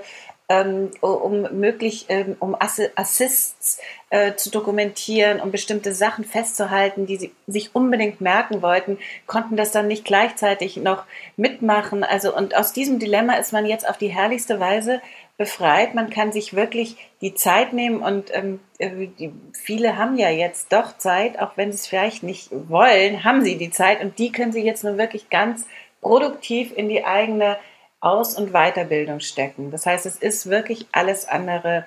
ähm, 0.48 0.92
um 1.00 1.42
möglich, 1.58 2.06
ähm, 2.08 2.36
um 2.38 2.56
Assists 2.56 3.80
äh, 4.10 4.36
zu 4.36 4.50
dokumentieren, 4.50 5.40
um 5.40 5.50
bestimmte 5.50 5.92
Sachen 5.92 6.24
festzuhalten, 6.24 7.06
die 7.06 7.16
sie 7.16 7.32
sich 7.48 7.74
unbedingt 7.74 8.20
merken 8.20 8.62
wollten, 8.62 8.98
konnten 9.26 9.56
das 9.56 9.72
dann 9.72 9.88
nicht 9.88 10.04
gleichzeitig 10.04 10.76
noch 10.76 11.02
mitmachen. 11.36 12.04
Also 12.04 12.34
und 12.34 12.56
aus 12.56 12.72
diesem 12.72 13.00
Dilemma 13.00 13.34
ist 13.34 13.52
man 13.52 13.66
jetzt 13.66 13.88
auf 13.88 13.98
die 13.98 14.06
herrlichste 14.06 14.60
Weise 14.60 15.02
befreit. 15.36 15.96
Man 15.96 16.10
kann 16.10 16.30
sich 16.30 16.54
wirklich 16.54 16.96
die 17.20 17.34
Zeit 17.34 17.72
nehmen 17.72 18.00
und 18.00 18.30
ähm, 18.32 18.60
äh, 18.78 19.08
die, 19.18 19.32
viele 19.52 19.98
haben 19.98 20.16
ja 20.16 20.30
jetzt 20.30 20.72
doch 20.72 20.96
Zeit, 20.96 21.40
auch 21.40 21.56
wenn 21.56 21.72
sie 21.72 21.78
es 21.78 21.88
vielleicht 21.88 22.22
nicht 22.22 22.50
wollen, 22.52 23.24
haben 23.24 23.42
sie 23.42 23.58
die 23.58 23.70
Zeit 23.70 24.00
und 24.00 24.20
die 24.20 24.30
können 24.30 24.52
sie 24.52 24.62
jetzt 24.62 24.84
nur 24.84 24.96
wirklich 24.96 25.28
ganz 25.28 25.66
produktiv 26.06 26.72
in 26.76 26.88
die 26.88 27.04
eigene 27.04 27.58
aus- 28.00 28.38
und 28.38 28.52
Weiterbildung 28.52 29.18
stecken. 29.18 29.72
Das 29.72 29.86
heißt, 29.86 30.06
es 30.06 30.16
ist 30.16 30.48
wirklich 30.48 30.86
alles 30.92 31.26
andere 31.26 31.86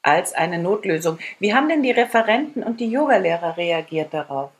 als 0.00 0.32
eine 0.32 0.58
Notlösung. 0.58 1.18
Wie 1.38 1.52
haben 1.52 1.68
denn 1.68 1.82
die 1.82 1.90
Referenten 1.90 2.62
und 2.62 2.80
die 2.80 2.90
Yogalehrer 2.90 3.58
reagiert 3.58 4.14
darauf? 4.14 4.50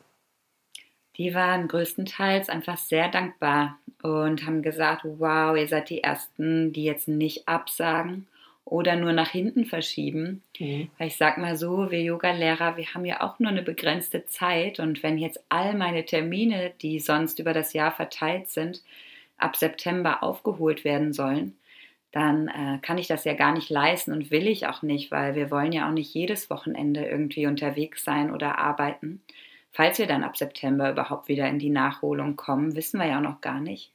Die 1.17 1.35
waren 1.35 1.69
größtenteils 1.69 2.51
einfach 2.51 2.77
sehr 2.77 3.09
dankbar 3.09 3.79
und 4.03 4.45
haben 4.45 4.61
gesagt, 4.61 5.03
wow, 5.05 5.57
ihr 5.57 5.69
seid 5.69 5.89
die 5.89 6.05
Ersten, 6.05 6.75
die 6.75 6.85
jetzt 6.85 7.09
nicht 7.09 7.49
absagen 7.49 8.28
oder 8.71 8.97
nur 8.97 9.13
nach 9.13 9.31
hinten 9.31 9.65
verschieben. 9.65 10.43
Mhm. 10.59 10.91
Weil 10.99 11.09
ich 11.09 11.17
sag 11.17 11.39
mal 11.39 11.57
so, 11.57 11.91
wir 11.91 12.03
Yogalehrer, 12.03 12.77
wir 12.77 12.87
haben 12.95 13.05
ja 13.05 13.23
auch 13.23 13.39
nur 13.39 13.51
eine 13.51 13.63
begrenzte 13.63 14.27
Zeit 14.27 14.79
und 14.79 15.03
wenn 15.03 15.19
jetzt 15.19 15.41
all 15.49 15.75
meine 15.75 16.05
Termine, 16.05 16.73
die 16.83 17.01
sonst 17.01 17.39
über 17.39 17.53
das 17.53 17.73
Jahr 17.73 17.93
verteilt 17.93 18.49
sind, 18.49 18.83
ab 19.39 19.57
September 19.57 20.23
aufgeholt 20.23 20.85
werden 20.85 21.13
sollen, 21.13 21.57
dann 22.13 22.49
äh, 22.49 22.79
kann 22.83 22.99
ich 22.99 23.07
das 23.07 23.25
ja 23.25 23.35
gar 23.35 23.53
nicht 23.53 23.71
leisten 23.71 24.13
und 24.13 24.31
will 24.31 24.47
ich 24.47 24.67
auch 24.67 24.83
nicht, 24.83 25.11
weil 25.11 25.35
wir 25.35 25.51
wollen 25.51 25.73
ja 25.73 25.89
auch 25.89 25.93
nicht 25.93 26.13
jedes 26.13 26.51
Wochenende 26.51 27.05
irgendwie 27.05 27.47
unterwegs 27.47 28.05
sein 28.05 28.33
oder 28.33 28.59
arbeiten. 28.59 29.23
Falls 29.73 29.99
wir 29.99 30.07
dann 30.07 30.25
ab 30.25 30.37
September 30.37 30.91
überhaupt 30.91 31.29
wieder 31.29 31.47
in 31.49 31.59
die 31.59 31.71
Nachholung 31.71 32.37
kommen, 32.37 32.75
wissen 32.75 32.99
wir 32.99 33.07
ja 33.07 33.19
auch 33.19 33.23
noch 33.23 33.41
gar 33.41 33.61
nicht. 33.61 33.93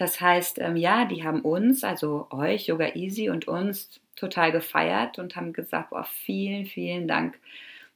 Das 0.00 0.18
heißt, 0.18 0.60
ähm, 0.60 0.76
ja, 0.76 1.04
die 1.04 1.24
haben 1.24 1.42
uns, 1.42 1.84
also 1.84 2.26
euch, 2.30 2.68
Yoga 2.68 2.94
Easy 2.94 3.28
und 3.28 3.46
uns 3.46 4.00
total 4.16 4.50
gefeiert 4.50 5.18
und 5.18 5.36
haben 5.36 5.52
gesagt, 5.52 5.88
oh, 5.90 6.02
vielen, 6.24 6.64
vielen 6.64 7.06
Dank. 7.06 7.38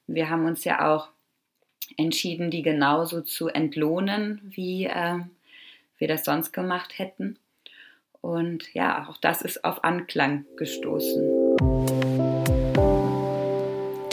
Wir 0.07 0.29
haben 0.29 0.45
uns 0.45 0.65
ja 0.65 0.95
auch 0.95 1.09
entschieden, 1.97 2.51
die 2.51 2.61
genauso 2.61 3.23
zu 3.23 3.49
entlohnen, 3.49 4.43
wie 4.45 4.85
äh, 4.85 5.21
wir 5.97 6.07
das 6.07 6.27
sonst 6.27 6.53
gemacht 6.53 6.99
hätten. 6.99 7.39
Und 8.21 8.75
ja, 8.75 9.09
auch 9.09 9.17
das 9.17 9.41
ist 9.41 9.65
auf 9.65 9.83
Anklang 9.83 10.45
gestoßen. 10.59 11.34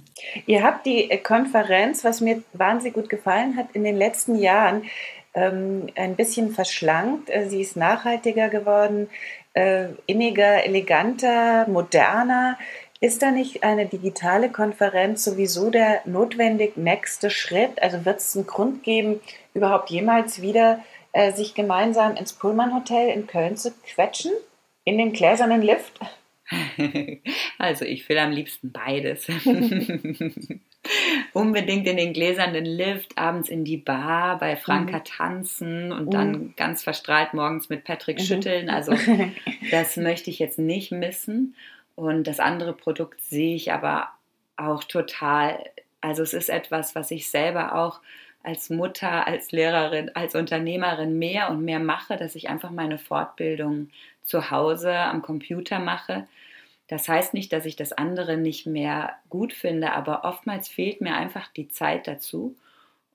Ihr 0.46 0.64
habt 0.64 0.86
die 0.86 1.10
Konferenz, 1.24 2.04
was 2.04 2.22
mir 2.22 2.44
wahnsinnig 2.54 2.94
gut 2.94 3.10
gefallen 3.10 3.58
hat, 3.58 3.68
in 3.74 3.84
den 3.84 3.98
letzten 3.98 4.36
Jahren 4.36 4.84
ähm, 5.34 5.88
ein 5.96 6.16
bisschen 6.16 6.52
verschlankt. 6.52 7.30
Äh, 7.30 7.50
sie 7.50 7.62
ist 7.62 7.76
nachhaltiger 7.76 8.50
geworden, 8.50 9.10
äh, 9.54 9.88
inniger, 10.06 10.66
eleganter, 10.66 11.68
moderner. 11.68 12.58
Ist 13.04 13.22
da 13.22 13.32
nicht 13.32 13.64
eine 13.64 13.86
digitale 13.86 14.50
Konferenz 14.50 15.26
sowieso 15.26 15.70
der 15.70 16.00
notwendig 16.06 16.78
nächste 16.78 17.30
Schritt? 17.30 17.82
Also 17.82 18.06
wird 18.06 18.20
es 18.20 18.34
einen 18.34 18.48
Grund 18.48 18.84
geben, 18.84 19.20
überhaupt 19.54 19.90
jemals 19.90 20.42
wieder 20.42 20.82
äh, 21.12 21.34
sich 21.34 21.54
gemeinsam 21.54 22.16
ins 22.16 22.32
Pullman 22.32 22.74
Hotel 22.74 23.10
in 23.10 23.28
Köln 23.28 23.58
zu 23.58 23.74
quetschen? 23.86 24.32
In 24.86 24.98
den 24.98 25.12
gläsernen 25.12 25.62
Lift? 25.62 26.00
Also 27.58 27.86
ich 27.86 28.08
will 28.10 28.18
am 28.18 28.32
liebsten 28.32 28.74
beides. 28.74 29.28
Unbedingt 31.34 31.88
in 31.88 31.96
den 31.96 32.12
gläsernen 32.12 32.66
Lift, 32.66 33.18
abends 33.18 33.48
in 33.48 33.64
die 33.64 33.78
Bar, 33.78 34.38
bei 34.40 34.58
Franka 34.58 34.98
mhm. 34.98 35.04
tanzen 35.06 35.92
und 35.94 36.08
mhm. 36.08 36.12
dann 36.12 36.54
ganz 36.58 36.84
verstrahlt 36.84 37.34
morgens 37.34 37.70
mit 37.70 37.86
Patrick 37.86 38.20
mhm. 38.20 38.24
schütteln. 38.24 38.70
Also 38.70 38.94
das 39.72 39.96
möchte 39.96 40.30
ich 40.30 40.40
jetzt 40.40 40.60
nicht 40.60 40.92
missen. 40.92 41.56
Und 41.96 42.26
das 42.26 42.40
andere 42.40 42.74
Produkt 42.74 43.22
sehe 43.24 43.56
ich 43.56 43.72
aber 43.72 44.10
auch 44.58 44.84
total. 44.84 45.64
Also 46.02 46.24
es 46.24 46.34
ist 46.34 46.50
etwas, 46.50 46.96
was 46.96 47.12
ich 47.12 47.30
selber 47.30 47.76
auch 47.76 48.00
als 48.44 48.70
Mutter, 48.70 49.26
als 49.26 49.52
Lehrerin, 49.52 50.12
als 50.16 50.36
Unternehmerin 50.36 51.18
mehr 51.18 51.50
und 51.50 51.64
mehr 51.64 51.80
mache, 51.80 52.18
dass 52.18 52.36
ich 52.36 52.50
einfach 52.50 52.72
meine 52.72 52.98
Fortbildung 52.98 53.90
zu 54.24 54.52
Hause 54.52 54.94
am 54.94 55.22
Computer 55.22 55.80
mache. 55.80 56.28
Das 56.88 57.08
heißt 57.08 57.34
nicht, 57.34 57.54
dass 57.54 57.66
ich 57.66 57.76
das 57.76 57.94
andere 57.94 58.38
nicht 58.38 58.66
mehr 58.66 59.16
gut 59.30 59.54
finde, 59.54 59.94
aber 59.94 60.26
oftmals 60.26 60.68
fehlt 60.68 61.00
mir 61.00 61.16
einfach 61.16 61.48
die 61.48 61.70
Zeit 61.70 62.08
dazu. 62.08 62.56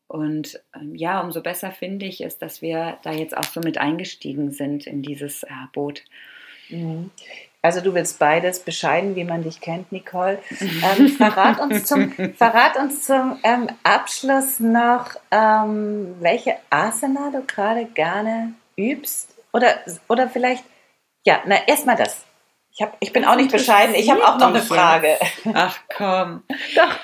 Und 0.07 0.59
ähm, 0.75 0.95
ja, 0.95 1.21
umso 1.21 1.43
besser 1.43 1.71
finde 1.71 2.07
ich 2.07 2.23
es, 2.23 2.38
dass 2.38 2.62
wir 2.62 2.99
da 3.03 3.12
jetzt 3.12 3.37
auch 3.37 3.45
so 3.45 3.61
mit 3.61 3.77
eingestiegen 3.77 4.53
sind 4.53 4.87
in 4.87 5.03
dieses 5.03 5.43
äh, 5.43 5.49
Boot. 5.75 6.03
Mhm. 6.71 7.11
Also 7.61 7.81
du 7.81 7.92
willst 7.92 8.21
beides 8.21 8.61
bescheiden, 8.61 9.16
wie 9.16 9.25
man 9.25 9.42
dich 9.42 9.61
kennt, 9.61 9.90
Nicole. 9.90 10.38
Ähm, 10.61 11.09
verrat 11.09 11.59
uns 11.59 11.87
zum, 11.87 12.12
verrat 12.37 12.77
uns 12.77 13.05
zum 13.05 13.38
ähm, 13.42 13.68
Abschluss 13.83 14.61
noch, 14.61 15.11
ähm, 15.33 16.14
welche 16.21 16.55
Asana 16.71 17.31
du 17.33 17.42
gerade 17.44 17.87
gerne 17.87 18.55
übst. 18.77 19.35
Oder, 19.53 19.81
oder 20.09 20.29
vielleicht, 20.29 20.62
ja, 21.27 21.42
na 21.47 21.57
erstmal 21.66 21.97
das. 21.97 22.25
Ich, 22.71 22.83
hab, 22.83 22.97
ich 23.01 23.12
bin 23.12 23.23
das 23.23 23.33
auch 23.33 23.37
nicht 23.37 23.51
bescheiden, 23.51 23.94
ich 23.97 24.09
habe 24.09 24.25
auch 24.25 24.38
noch 24.38 24.49
eine 24.49 24.62
Frage. 24.62 25.16
Ach 25.53 25.81
komm. 25.88 26.44
Doch. 26.77 26.97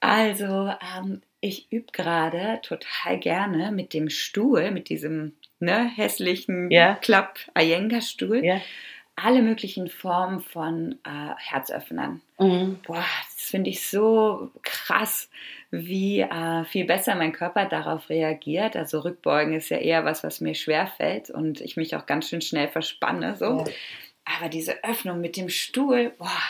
Also, 0.00 0.70
ähm, 0.98 1.22
ich 1.40 1.72
übe 1.72 1.92
gerade 1.92 2.60
total 2.62 3.18
gerne 3.18 3.72
mit 3.72 3.94
dem 3.94 4.10
Stuhl, 4.10 4.70
mit 4.70 4.90
diesem 4.90 5.34
ne, 5.60 5.90
hässlichen 5.96 6.70
ja. 6.70 6.96
Klapp-Ayenga-Stuhl. 6.96 8.44
Ja 8.44 8.60
alle 9.16 9.42
möglichen 9.42 9.88
Formen 9.88 10.40
von 10.40 10.98
äh, 11.04 11.34
Herzöffnern. 11.38 12.20
Mhm. 12.38 12.80
Boah, 12.84 13.04
das 13.34 13.44
finde 13.44 13.70
ich 13.70 13.88
so 13.88 14.50
krass, 14.62 15.30
wie 15.70 16.20
äh, 16.20 16.64
viel 16.64 16.84
besser 16.84 17.14
mein 17.14 17.32
Körper 17.32 17.66
darauf 17.66 18.08
reagiert. 18.08 18.76
Also 18.76 19.00
Rückbeugen 19.00 19.54
ist 19.54 19.68
ja 19.68 19.78
eher 19.78 20.04
was, 20.04 20.24
was 20.24 20.40
mir 20.40 20.54
schwer 20.54 20.86
fällt 20.86 21.30
und 21.30 21.60
ich 21.60 21.76
mich 21.76 21.94
auch 21.94 22.06
ganz 22.06 22.28
schön 22.28 22.40
schnell 22.40 22.68
verspanne. 22.68 23.36
So. 23.36 23.60
Ja. 23.60 23.64
Aber 24.38 24.48
diese 24.48 24.82
Öffnung 24.82 25.20
mit 25.20 25.36
dem 25.36 25.48
Stuhl, 25.48 26.12
boah, 26.18 26.42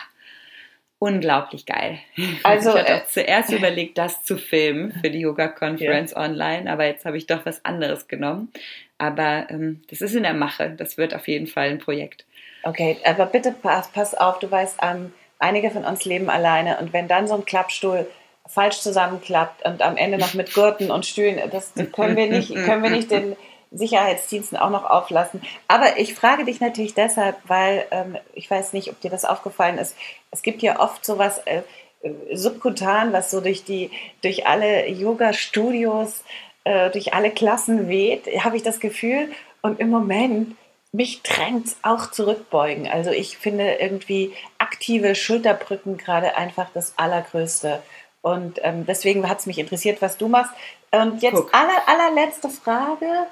unglaublich 0.99 1.67
geil. 1.67 1.99
Also 2.45 2.71
ich 2.71 2.77
hatte 2.77 2.93
äh, 2.93 3.07
zuerst 3.07 3.53
überlegt, 3.53 3.99
das 3.99 4.25
zu 4.25 4.39
filmen 4.39 4.93
für 4.93 5.11
die 5.11 5.21
Yoga 5.21 5.49
Conference 5.49 6.13
ja. 6.13 6.19
online, 6.19 6.71
aber 6.71 6.87
jetzt 6.87 7.05
habe 7.05 7.19
ich 7.19 7.27
doch 7.27 7.45
was 7.45 7.65
anderes 7.65 8.09
genommen. 8.09 8.53
Aber 8.97 9.47
ähm, 9.51 9.83
das 9.91 10.01
ist 10.01 10.15
in 10.15 10.23
der 10.23 10.35
Mache. 10.35 10.71
Das 10.71 10.97
wird 10.97 11.15
auf 11.15 11.29
jeden 11.29 11.47
Fall 11.47 11.69
ein 11.69 11.79
Projekt. 11.79 12.25
Okay, 12.65 12.97
aber 13.05 13.27
bitte 13.27 13.53
pass, 13.53 13.89
pass 13.89 14.15
auf, 14.15 14.39
du 14.39 14.51
weißt, 14.51 14.79
ähm, 14.83 15.13
einige 15.39 15.71
von 15.71 15.85
uns 15.85 16.05
leben 16.05 16.31
alleine 16.31 16.79
und 16.79 16.93
wenn 16.93 17.09
dann 17.09 17.29
so 17.29 17.35
ein 17.35 17.45
Klappstuhl 17.45 18.07
falsch 18.47 18.81
zusammenklappt 18.81 19.65
und 19.67 19.83
am 19.83 19.97
Ende 19.97 20.19
noch 20.19 20.35
mit 20.35 20.55
Gurten 20.55 20.91
und 20.91 21.07
Stühlen, 21.07 21.41
das 21.51 21.73
können 21.93 22.17
wir 22.17 22.27
nicht, 22.27 22.55
können 22.55 22.83
wir 22.83 22.91
nicht 22.91 23.11
den 23.11 23.37
Sicherheitsdiensten 23.71 24.57
auch 24.57 24.71
noch 24.71 24.85
auflassen. 24.85 25.43
Aber 25.69 25.99
ich 25.99 26.15
frage 26.15 26.45
dich 26.45 26.61
natürlich 26.61 26.95
deshalb, 26.95 27.37
weil 27.47 27.87
ähm, 27.91 28.17
ich 28.33 28.51
weiß 28.51 28.73
nicht, 28.73 28.91
ob 28.91 29.01
dir 29.01 29.11
das 29.11 29.25
aufgefallen 29.25 29.79
ist. 29.79 29.97
Es 30.31 30.43
gibt 30.43 30.63
ja 30.63 30.79
oft 30.79 31.05
sowas 31.05 31.39
äh, 31.47 31.63
äh 32.03 32.37
subkutan, 32.37 33.13
was 33.13 33.31
so 33.31 33.41
durch 33.41 33.65
die 33.65 33.91
durch 34.23 34.47
alle 34.47 34.89
Yoga-Studios, 34.89 36.23
äh, 36.65 36.91
durch 36.91 37.15
alle 37.15 37.31
Klassen 37.31 37.89
weht, 37.89 38.27
habe 38.45 38.57
ich 38.57 38.63
das 38.63 38.79
Gefühl. 38.79 39.33
Und 39.61 39.81
im 39.81 39.89
Moment 39.89 40.57
mich 40.95 41.23
drängt 41.23 41.75
auch 41.83 42.13
zurückbeugen. 42.13 42.89
Also 42.89 43.11
ich 43.11 43.37
finde 43.37 43.75
irgendwie 43.75 44.33
aktive 44.59 45.17
Schulterbrücken 45.17 45.97
gerade 45.97 46.37
einfach 46.37 46.69
das 46.73 46.95
Allergrößte. 46.97 47.83
Und 48.23 48.61
ähm, 48.63 48.87
deswegen 48.87 49.29
hat 49.29 49.41
es 49.41 49.47
mich 49.47 49.59
interessiert, 49.59 50.01
was 50.01 50.17
du 50.17 50.29
machst. 50.29 50.53
Und 50.93 51.21
jetzt 51.21 51.43
aller, 51.53 51.83
allerletzte 51.89 52.49
Frage. 52.49 53.27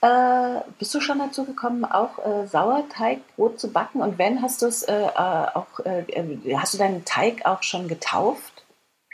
Äh, 0.00 0.60
bist 0.80 0.92
du 0.92 1.00
schon 1.00 1.20
dazu 1.20 1.44
gekommen, 1.44 1.84
auch 1.84 2.18
äh, 2.18 2.48
Sauerteigbrot 2.48 3.60
zu 3.60 3.72
backen? 3.72 4.02
Und 4.02 4.18
wenn, 4.18 4.42
hast 4.42 4.62
du 4.62 4.66
es 4.66 4.82
äh, 4.82 4.92
äh 4.92 5.08
auch, 5.14 5.66
äh, 5.84 6.00
äh, 6.00 6.56
hast 6.56 6.74
du 6.74 6.78
deinen 6.78 7.04
Teig 7.04 7.46
auch 7.46 7.62
schon 7.62 7.86
getauft? 7.86 8.53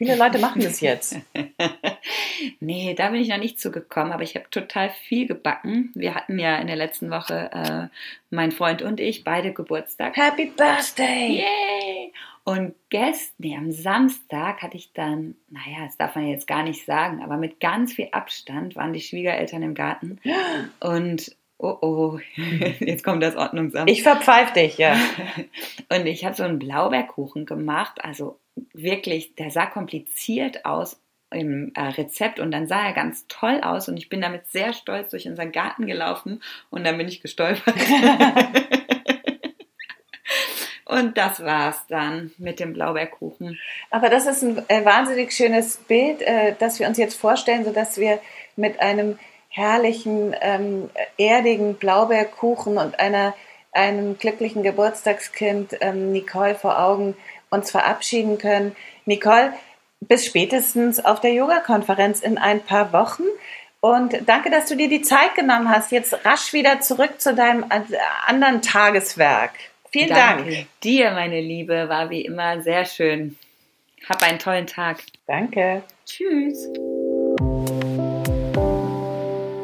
Viele 0.01 0.17
Leute 0.17 0.39
machen 0.39 0.63
das 0.63 0.81
jetzt. 0.81 1.15
nee, 2.61 2.95
da 2.95 3.11
bin 3.11 3.21
ich 3.21 3.29
noch 3.29 3.37
nicht 3.37 3.61
zugekommen, 3.61 4.15
aber 4.15 4.23
ich 4.23 4.35
habe 4.35 4.49
total 4.51 4.89
viel 4.89 5.27
gebacken. 5.27 5.91
Wir 5.95 6.15
hatten 6.15 6.39
ja 6.39 6.57
in 6.57 6.69
der 6.69 6.77
letzten 6.77 7.11
Woche, 7.11 7.51
äh, 7.53 7.95
mein 8.31 8.51
Freund 8.51 8.81
und 8.81 8.99
ich, 8.99 9.25
beide 9.25 9.53
Geburtstag. 9.53 10.17
Happy 10.17 10.47
Birthday! 10.57 11.43
Yay! 11.43 12.15
Und 12.45 12.75
gestern, 12.89 13.35
nee, 13.37 13.55
am 13.55 13.73
Samstag 13.73 14.63
hatte 14.63 14.79
ich 14.79 14.91
dann, 14.95 15.35
naja, 15.51 15.85
das 15.85 15.99
darf 15.99 16.15
man 16.15 16.29
jetzt 16.29 16.47
gar 16.47 16.63
nicht 16.63 16.87
sagen, 16.87 17.23
aber 17.23 17.37
mit 17.37 17.61
ganz 17.61 17.93
viel 17.93 18.09
Abstand 18.13 18.77
waren 18.77 18.95
die 18.95 19.03
Schwiegereltern 19.03 19.63
im 19.63 19.75
Garten. 19.75 20.19
Und 20.81 21.37
oh 21.59 21.77
oh, 21.83 22.19
jetzt 22.81 23.05
kommt 23.05 23.23
das 23.23 23.37
Ordnungsamt. 23.37 23.91
Ich 23.91 24.03
verpfeif 24.03 24.55
dich, 24.55 24.79
ja. 24.79 24.97
Und 25.91 26.07
ich 26.07 26.25
habe 26.25 26.35
so 26.35 26.45
einen 26.45 26.59
Blaubeerkuchen 26.59 27.45
gemacht, 27.45 28.03
also 28.03 28.39
wirklich, 28.73 29.35
der 29.35 29.51
sah 29.51 29.67
kompliziert 29.67 30.65
aus 30.65 31.01
im 31.31 31.73
äh, 31.75 31.83
Rezept 31.83 32.41
und 32.41 32.51
dann 32.51 32.67
sah 32.67 32.87
er 32.87 32.93
ganz 32.93 33.27
toll 33.29 33.61
aus 33.63 33.89
und 33.89 33.97
ich 33.97 34.09
bin 34.09 34.21
damit 34.21 34.49
sehr 34.49 34.73
stolz 34.73 35.11
durch 35.11 35.29
unseren 35.29 35.53
Garten 35.53 35.87
gelaufen 35.87 36.43
und 36.71 36.85
dann 36.85 36.99
bin 36.99 37.09
ich 37.09 37.21
gestolpert. 37.21 37.75
und 40.87 41.17
das 41.17 41.45
war's 41.45 41.87
dann 41.89 42.33
mit 42.39 42.59
dem 42.59 42.73
Blaubeerkuchen. 42.73 43.59
Aber 43.91 44.09
das 44.09 44.27
ist 44.27 44.43
ein 44.43 44.59
äh, 44.69 44.85
wahnsinnig 44.85 45.33
schönes 45.33 45.77
Bild, 45.77 46.21
äh, 46.23 46.57
das 46.59 46.81
wir 46.81 46.89
uns 46.89 46.99
jetzt 46.99 47.19
vorstellen, 47.19 47.65
sodass 47.65 47.99
wir 47.99 48.21
mit 48.57 48.81
einem 48.81 49.19
herrlichen, 49.51 50.35
ähm, 50.41 50.91
erdigen 51.17 51.75
Blaubeerkuchen 51.75 52.79
und 52.79 52.99
einer, 52.99 53.35
einem 53.73 54.19
glücklichen 54.19 54.63
Geburtstagskind 54.63 55.77
ähm, 55.81 56.13
Nicole 56.13 56.55
vor 56.57 56.81
Augen 56.81 57.17
uns 57.51 57.71
verabschieden 57.71 58.39
können. 58.39 58.75
Nicole, 59.05 59.53
bis 60.01 60.27
spätestens 60.27 61.05
auf 61.05 61.21
der 61.21 61.33
Yoga-Konferenz 61.33 62.21
in 62.21 62.39
ein 62.39 62.61
paar 62.61 62.93
Wochen. 62.93 63.25
Und 63.81 64.17
danke, 64.27 64.51
dass 64.51 64.67
du 64.67 64.77
dir 64.77 64.89
die 64.89 65.03
Zeit 65.03 65.35
genommen 65.35 65.71
hast. 65.71 65.91
Jetzt 65.91 66.25
rasch 66.25 66.53
wieder 66.53 66.81
zurück 66.81 67.21
zu 67.21 67.35
deinem 67.35 67.65
anderen 68.27 68.63
Tageswerk. 68.63 69.53
Vielen 69.91 70.09
danke 70.09 70.53
Dank. 70.53 70.67
Dir, 70.83 71.11
meine 71.13 71.41
Liebe, 71.41 71.89
war 71.89 72.11
wie 72.11 72.23
immer 72.23 72.63
sehr 72.63 72.85
schön. 72.85 73.37
Hab 74.09 74.23
einen 74.23 74.39
tollen 74.39 74.67
Tag. 74.67 74.99
Danke. 75.27 75.83
Tschüss. 76.07 76.69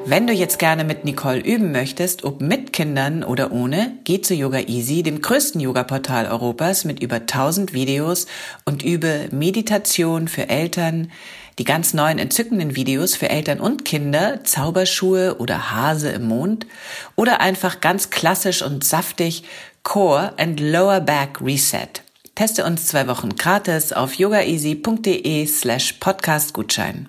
Wenn 0.09 0.29
du 0.29 0.33
jetzt 0.33 0.61
gerne 0.61 0.85
mit 0.85 1.05
Nicole 1.05 1.41
üben 1.41 1.73
möchtest, 1.73 2.23
ob 2.23 2.41
mit 2.41 2.73
Kindern 2.73 3.25
oder 3.25 3.51
ohne, 3.51 3.99
geh 4.05 4.21
zu 4.21 4.35
Yoga 4.35 4.61
Easy, 4.61 5.03
dem 5.03 5.21
größten 5.21 5.61
Yoga-Portal 5.61 6.27
Europas 6.27 6.85
mit 6.85 7.03
über 7.03 7.17
1000 7.17 7.73
Videos 7.73 8.29
und 8.65 8.85
übe 8.85 9.29
Meditation 9.33 10.29
für 10.29 10.49
Eltern, 10.49 11.11
die 11.59 11.65
ganz 11.65 11.93
neuen 11.93 12.21
entzückenden 12.21 12.77
Videos 12.77 13.17
für 13.17 13.31
Eltern 13.31 13.59
und 13.59 13.85
Kinder, 13.85 14.45
Zauberschuhe 14.45 15.39
oder 15.39 15.73
Hase 15.73 16.11
im 16.11 16.29
Mond 16.29 16.69
oder 17.17 17.41
einfach 17.41 17.81
ganz 17.81 18.11
klassisch 18.11 18.63
und 18.63 18.85
saftig 18.85 19.43
Core 19.83 20.35
and 20.37 20.61
Lower 20.61 21.01
Back 21.01 21.41
Reset. 21.43 21.89
Teste 22.37 22.65
uns 22.65 22.87
zwei 22.87 23.09
Wochen 23.09 23.31
gratis 23.31 23.93
auf 23.93 24.15
yogaeasy.de 24.15 25.47
slash 25.47 25.95
podcastgutschein. 25.95 27.09